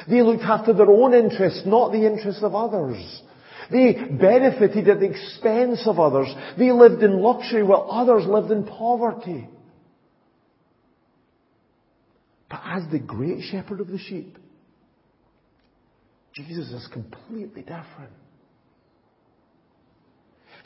They 0.09 0.21
looked 0.21 0.43
after 0.43 0.73
their 0.73 0.89
own 0.89 1.13
interests, 1.13 1.63
not 1.65 1.91
the 1.91 2.05
interests 2.05 2.43
of 2.43 2.55
others. 2.55 3.21
They 3.71 3.93
benefited 3.93 4.87
at 4.89 4.99
the 4.99 5.09
expense 5.09 5.83
of 5.85 5.99
others. 5.99 6.27
They 6.57 6.71
lived 6.71 7.03
in 7.03 7.21
luxury 7.21 7.63
while 7.63 7.89
others 7.89 8.25
lived 8.25 8.51
in 8.51 8.65
poverty. 8.65 9.47
But 12.53 12.61
as 12.65 12.83
the 12.91 12.99
great 12.99 13.41
shepherd 13.49 13.81
of 13.81 13.87
the 13.87 13.97
sheep, 13.97 14.37
Jesus 16.33 16.69
is 16.69 16.87
completely 16.93 17.61
different. 17.61 18.13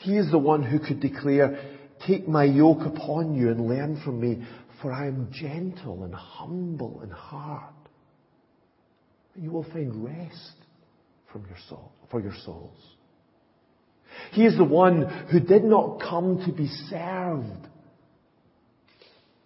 He 0.00 0.18
is 0.18 0.30
the 0.30 0.36
one 0.36 0.62
who 0.62 0.80
could 0.80 1.00
declare, 1.00 1.58
Take 2.06 2.28
my 2.28 2.44
yoke 2.44 2.84
upon 2.84 3.34
you 3.34 3.48
and 3.48 3.66
learn 3.66 4.02
from 4.04 4.20
me, 4.20 4.46
for 4.82 4.92
I 4.92 5.06
am 5.06 5.30
gentle 5.32 6.04
and 6.04 6.14
humble 6.14 7.00
in 7.02 7.08
heart. 7.08 7.72
And 9.34 9.42
you 9.42 9.50
will 9.50 9.64
find 9.64 10.04
rest 10.04 10.56
from 11.32 11.46
your 11.46 11.56
soul, 11.70 11.90
for 12.10 12.20
your 12.20 12.34
souls. 12.44 12.76
He 14.32 14.44
is 14.44 14.58
the 14.58 14.64
one 14.64 15.08
who 15.30 15.40
did 15.40 15.64
not 15.64 16.02
come 16.02 16.44
to 16.44 16.52
be 16.52 16.68
served, 16.90 17.66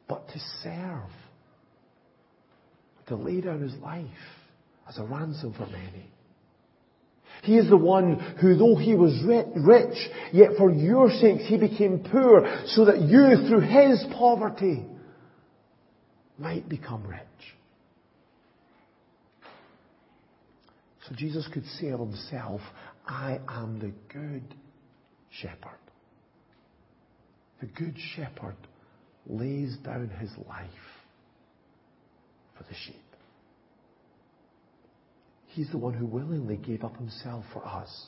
but 0.09 0.27
to 0.27 0.41
serve, 0.65 1.09
to 3.17 3.23
lay 3.23 3.41
down 3.41 3.61
his 3.61 3.75
life 3.75 4.07
as 4.89 4.99
a 4.99 5.05
ransom 5.05 5.53
for 5.53 5.67
many. 5.67 6.11
He 7.43 7.59
is 7.59 7.69
the 7.69 7.77
one 7.77 8.19
who, 8.41 8.57
though 8.57 8.77
he 8.77 8.95
was 8.95 9.13
rich, 9.27 9.99
yet 10.33 10.51
for 10.57 10.71
your 10.71 11.11
sakes 11.11 11.45
he 11.47 11.59
became 11.59 12.07
poor, 12.11 12.63
so 12.69 12.85
that 12.87 13.01
you, 13.01 13.49
through 13.49 13.61
his 13.61 14.05
poverty, 14.17 14.85
might 16.39 16.69
become 16.69 17.07
rich. 17.07 17.21
So 21.09 21.15
Jesus 21.17 21.49
could 21.53 21.67
say 21.81 21.91
of 21.91 22.01
himself, 22.01 22.61
I 23.07 23.41
am 23.49 23.81
the 23.81 23.93
good 24.13 24.55
shepherd. 25.31 25.79
The 27.61 27.67
good 27.67 27.97
shepherd 28.15 28.57
lays 29.27 29.77
down 29.79 30.09
his 30.21 30.31
life 30.49 30.71
for 32.57 32.63
the 32.65 32.75
sheep. 32.87 33.02
He's 35.53 35.71
the 35.71 35.79
one 35.79 35.93
who 35.93 36.07
willingly 36.07 36.57
gave 36.57 36.83
up 36.83 36.97
himself 36.97 37.45
for 37.53 37.67
us. 37.67 38.07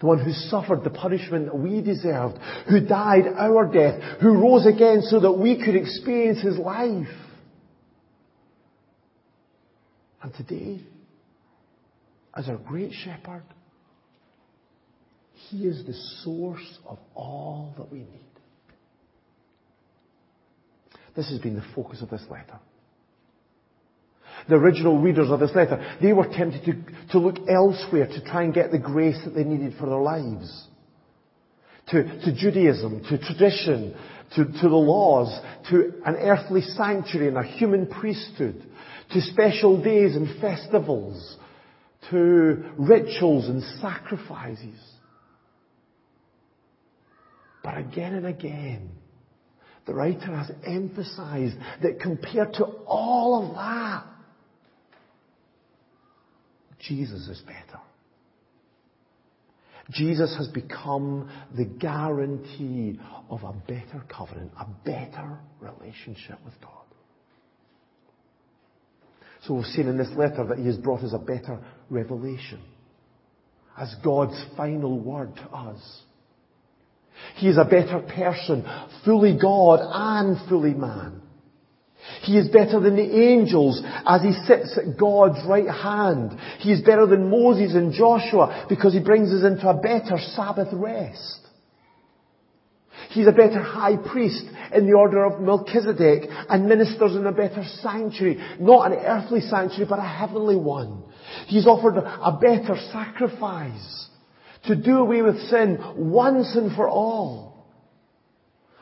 The 0.00 0.06
one 0.06 0.18
who 0.18 0.32
suffered 0.32 0.82
the 0.82 0.90
punishment 0.90 1.44
that 1.46 1.58
we 1.58 1.82
deserved, 1.82 2.38
who 2.70 2.80
died 2.80 3.26
our 3.36 3.70
death, 3.70 4.20
who 4.22 4.38
rose 4.40 4.64
again 4.66 5.02
so 5.02 5.20
that 5.20 5.32
we 5.32 5.62
could 5.62 5.76
experience 5.76 6.40
his 6.40 6.56
life. 6.56 7.06
And 10.22 10.32
today, 10.32 10.80
as 12.34 12.48
our 12.48 12.56
great 12.56 12.92
shepherd, 12.92 13.44
he 15.34 15.66
is 15.66 15.84
the 15.84 15.92
source 16.24 16.78
of 16.86 16.98
all 17.14 17.74
that 17.76 17.92
we 17.92 17.98
need. 17.98 18.08
This 21.14 21.28
has 21.28 21.40
been 21.40 21.56
the 21.56 21.64
focus 21.74 22.00
of 22.00 22.08
this 22.08 22.24
letter 22.30 22.58
the 24.48 24.56
original 24.56 24.98
readers 24.98 25.30
of 25.30 25.40
this 25.40 25.54
letter, 25.54 25.96
they 26.02 26.12
were 26.12 26.26
tempted 26.26 26.64
to, 26.64 27.12
to 27.12 27.18
look 27.18 27.36
elsewhere 27.48 28.06
to 28.06 28.24
try 28.24 28.42
and 28.42 28.54
get 28.54 28.70
the 28.70 28.78
grace 28.78 29.18
that 29.24 29.34
they 29.34 29.44
needed 29.44 29.74
for 29.78 29.86
their 29.86 30.00
lives. 30.00 30.66
To, 31.88 32.02
to 32.02 32.34
Judaism, 32.34 33.04
to 33.10 33.18
tradition, 33.18 33.94
to, 34.36 34.44
to 34.44 34.68
the 34.68 34.68
laws, 34.68 35.38
to 35.70 35.92
an 36.06 36.16
earthly 36.16 36.62
sanctuary 36.62 37.28
and 37.28 37.38
a 37.38 37.42
human 37.42 37.86
priesthood, 37.86 38.62
to 39.12 39.20
special 39.20 39.82
days 39.82 40.16
and 40.16 40.40
festivals, 40.40 41.36
to 42.10 42.64
rituals 42.78 43.48
and 43.48 43.62
sacrifices. 43.80 44.80
But 47.62 47.78
again 47.78 48.14
and 48.14 48.26
again, 48.26 48.90
the 49.86 49.94
writer 49.94 50.34
has 50.36 50.50
emphasized 50.66 51.56
that 51.82 52.00
compared 52.00 52.54
to 52.54 52.64
all 52.64 53.46
of 53.46 53.54
that, 53.56 54.13
Jesus 56.88 57.28
is 57.28 57.40
better. 57.46 57.80
Jesus 59.90 60.34
has 60.38 60.48
become 60.48 61.30
the 61.56 61.64
guarantee 61.64 62.98
of 63.28 63.42
a 63.42 63.52
better 63.52 64.02
covenant, 64.08 64.52
a 64.58 64.66
better 64.84 65.38
relationship 65.60 66.38
with 66.44 66.54
God. 66.62 66.70
So 69.46 69.54
we've 69.54 69.66
seen 69.66 69.88
in 69.88 69.98
this 69.98 70.08
letter 70.16 70.46
that 70.46 70.58
he 70.58 70.66
has 70.66 70.78
brought 70.78 71.02
us 71.02 71.12
a 71.12 71.18
better 71.18 71.58
revelation 71.90 72.62
as 73.76 73.94
God's 74.02 74.42
final 74.56 74.98
word 74.98 75.36
to 75.36 75.48
us. 75.50 76.02
He 77.36 77.48
is 77.48 77.58
a 77.58 77.64
better 77.64 78.00
person, 78.00 78.64
fully 79.04 79.38
God 79.40 79.80
and 79.82 80.48
fully 80.48 80.74
man. 80.74 81.20
He 82.22 82.36
is 82.38 82.48
better 82.48 82.80
than 82.80 82.96
the 82.96 83.18
angels 83.18 83.82
as 84.06 84.22
he 84.22 84.32
sits 84.32 84.78
at 84.78 84.98
God's 84.98 85.38
right 85.46 85.68
hand. 85.68 86.38
He 86.58 86.72
is 86.72 86.82
better 86.82 87.06
than 87.06 87.30
Moses 87.30 87.74
and 87.74 87.92
Joshua 87.92 88.66
because 88.68 88.92
he 88.92 89.00
brings 89.00 89.32
us 89.32 89.44
into 89.44 89.68
a 89.68 89.74
better 89.74 90.18
Sabbath 90.18 90.68
rest. 90.72 91.40
He's 93.10 93.26
a 93.26 93.32
better 93.32 93.60
high 93.60 93.96
priest 93.96 94.44
in 94.74 94.86
the 94.86 94.96
order 94.96 95.24
of 95.24 95.40
Melchizedek 95.40 96.28
and 96.48 96.68
ministers 96.68 97.14
in 97.14 97.26
a 97.26 97.32
better 97.32 97.64
sanctuary, 97.80 98.38
not 98.58 98.90
an 98.90 98.98
earthly 98.98 99.40
sanctuary, 99.40 99.86
but 99.88 99.98
a 99.98 100.02
heavenly 100.02 100.56
one. 100.56 101.04
He's 101.46 101.66
offered 101.66 101.96
a 101.96 102.38
better 102.40 102.76
sacrifice 102.92 104.08
to 104.66 104.74
do 104.74 104.98
away 104.98 105.22
with 105.22 105.38
sin 105.48 105.78
once 105.96 106.56
and 106.56 106.74
for 106.74 106.88
all. 106.88 107.53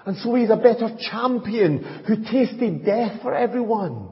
And 0.05 0.17
so 0.19 0.35
he's 0.35 0.51
a 0.51 0.57
better 0.57 0.97
champion 1.11 2.05
who 2.07 2.17
tasted 2.25 2.85
death 2.85 3.23
for 3.23 3.35
everyone, 3.35 4.09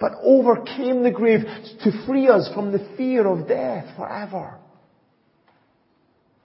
but 0.00 0.12
overcame 0.22 1.02
the 1.02 1.10
grave 1.10 1.40
to 1.82 2.06
free 2.06 2.28
us 2.28 2.48
from 2.54 2.72
the 2.72 2.94
fear 2.96 3.26
of 3.26 3.48
death 3.48 3.96
forever. 3.96 4.58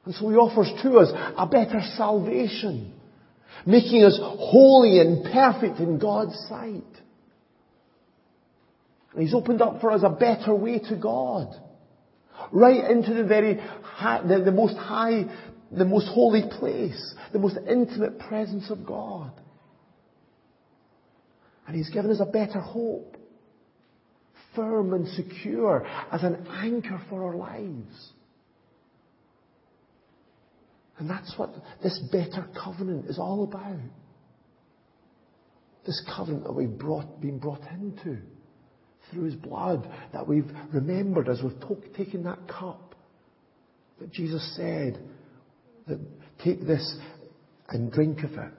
And 0.06 0.16
so 0.16 0.30
he 0.30 0.36
offers 0.36 0.72
to 0.84 1.00
us 1.00 1.12
a 1.38 1.46
better 1.46 1.82
salvation, 1.98 2.94
making 3.66 4.04
us 4.04 4.18
holy 4.22 5.00
and 5.00 5.24
perfect 5.24 5.80
in 5.80 6.00
God's 6.00 6.34
sight. 6.48 6.84
And 9.14 9.22
he's 9.22 9.34
opened 9.34 9.62
up 9.62 9.82
for 9.82 9.92
us 9.92 10.02
a 10.04 10.10
better 10.10 10.56
way 10.56 10.80
to 10.80 10.96
God. 10.96 11.48
Right 12.52 12.90
into 12.90 13.14
the 13.14 13.24
very 13.24 13.60
high, 13.84 14.22
the, 14.26 14.44
the 14.44 14.52
most 14.52 14.78
high 14.78 15.26
the 15.72 15.86
most 15.86 16.08
holy 16.08 16.44
place, 16.60 17.16
the 17.34 17.40
most 17.40 17.58
intimate 17.70 18.20
presence 18.20 18.70
of 18.70 18.86
God. 18.86 19.32
And 21.66 21.76
He's 21.76 21.90
given 21.90 22.12
us 22.12 22.22
a 22.22 22.26
better 22.26 22.60
hope, 22.60 23.18
firm 24.56 24.94
and 24.94 25.08
secure 25.10 25.86
as 26.12 26.24
an 26.24 26.48
anchor 26.50 27.02
for 27.10 27.24
our 27.26 27.36
lives. 27.36 28.14
And 30.98 31.10
that's 31.10 31.34
what 31.38 31.54
this 31.84 32.00
better 32.12 32.48
covenant 32.64 33.06
is 33.06 33.20
all 33.20 33.44
about. 33.44 33.78
This 35.86 36.02
covenant 36.16 36.46
that 36.46 36.54
we've 36.54 36.78
brought, 36.78 37.22
been 37.22 37.38
brought 37.38 37.62
into 37.72 38.18
through 39.12 39.24
His 39.24 39.36
blood, 39.36 39.90
that 40.12 40.28
we've 40.28 40.50
remembered 40.74 41.30
as 41.30 41.42
we've 41.42 41.60
taken 41.96 42.24
that 42.24 42.40
cup 42.48 42.96
that 44.00 44.12
Jesus 44.12 44.56
said, 44.56 45.00
that 45.88 46.00
take 46.44 46.66
this 46.66 46.98
and 47.70 47.92
drink 47.92 48.24
of 48.24 48.32
it. 48.32 48.54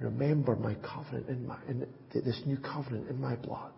Remember 0.00 0.54
my 0.54 0.74
covenant 0.76 1.28
in 1.28 1.46
my, 1.46 1.58
in 1.68 1.86
this 2.12 2.40
new 2.46 2.56
covenant 2.58 3.08
in 3.10 3.20
my 3.20 3.34
blood. 3.36 3.72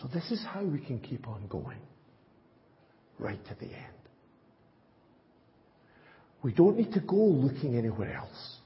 So 0.00 0.08
this 0.12 0.30
is 0.30 0.44
how 0.46 0.62
we 0.62 0.78
can 0.78 1.00
keep 1.00 1.26
on 1.26 1.46
going. 1.48 1.80
Right 3.18 3.42
to 3.46 3.54
the 3.54 3.66
end. 3.66 3.96
We 6.42 6.52
don't 6.52 6.76
need 6.76 6.92
to 6.92 7.00
go 7.00 7.16
looking 7.16 7.76
anywhere 7.76 8.14
else. 8.14 8.56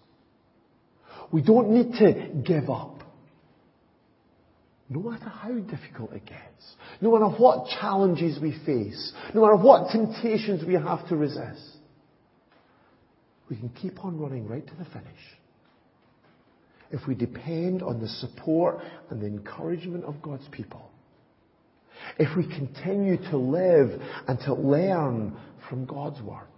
We 1.32 1.40
don't 1.40 1.70
need 1.70 1.92
to 1.98 2.42
give 2.44 2.68
up. 2.68 2.99
No 4.92 5.08
matter 5.08 5.28
how 5.28 5.52
difficult 5.52 6.12
it 6.12 6.26
gets, 6.26 6.74
no 7.00 7.12
matter 7.12 7.28
what 7.28 7.68
challenges 7.80 8.40
we 8.42 8.50
face, 8.66 9.12
no 9.32 9.42
matter 9.42 9.54
what 9.54 9.92
temptations 9.92 10.64
we 10.66 10.74
have 10.74 11.08
to 11.08 11.16
resist, 11.16 11.76
we 13.48 13.56
can 13.56 13.68
keep 13.68 14.04
on 14.04 14.18
running 14.18 14.48
right 14.48 14.66
to 14.66 14.74
the 14.74 14.84
finish. 14.86 15.06
If 16.90 17.06
we 17.06 17.14
depend 17.14 17.84
on 17.84 18.00
the 18.00 18.08
support 18.08 18.80
and 19.10 19.22
the 19.22 19.26
encouragement 19.26 20.04
of 20.04 20.20
God's 20.20 20.48
people, 20.50 20.90
if 22.18 22.36
we 22.36 22.42
continue 22.42 23.16
to 23.30 23.36
live 23.36 23.90
and 24.26 24.40
to 24.40 24.54
learn 24.54 25.36
from 25.68 25.84
God's 25.84 26.20
Word, 26.20 26.48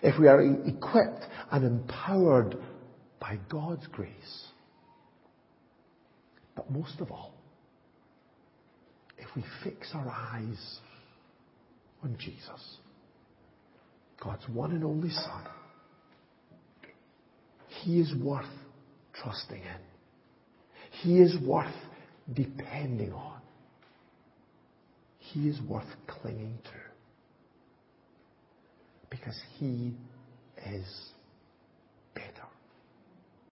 if 0.00 0.16
we 0.20 0.28
are 0.28 0.40
equipped 0.40 1.24
and 1.50 1.64
empowered 1.64 2.56
by 3.18 3.40
God's 3.48 3.86
grace, 3.88 4.43
but 6.54 6.70
most 6.70 7.00
of 7.00 7.10
all, 7.10 7.34
if 9.18 9.26
we 9.36 9.44
fix 9.62 9.90
our 9.94 10.08
eyes 10.08 10.78
on 12.02 12.16
Jesus, 12.18 12.78
God's 14.22 14.48
one 14.48 14.72
and 14.72 14.84
only 14.84 15.10
Son, 15.10 15.44
He 17.82 18.00
is 18.00 18.14
worth 18.22 18.44
trusting 19.14 19.60
in. 19.60 19.80
He 21.02 21.20
is 21.20 21.36
worth 21.40 21.74
depending 22.32 23.12
on. 23.12 23.40
He 25.18 25.48
is 25.48 25.60
worth 25.62 25.88
clinging 26.06 26.58
to. 26.64 26.70
Because 29.10 29.38
He 29.58 29.94
is 30.66 30.86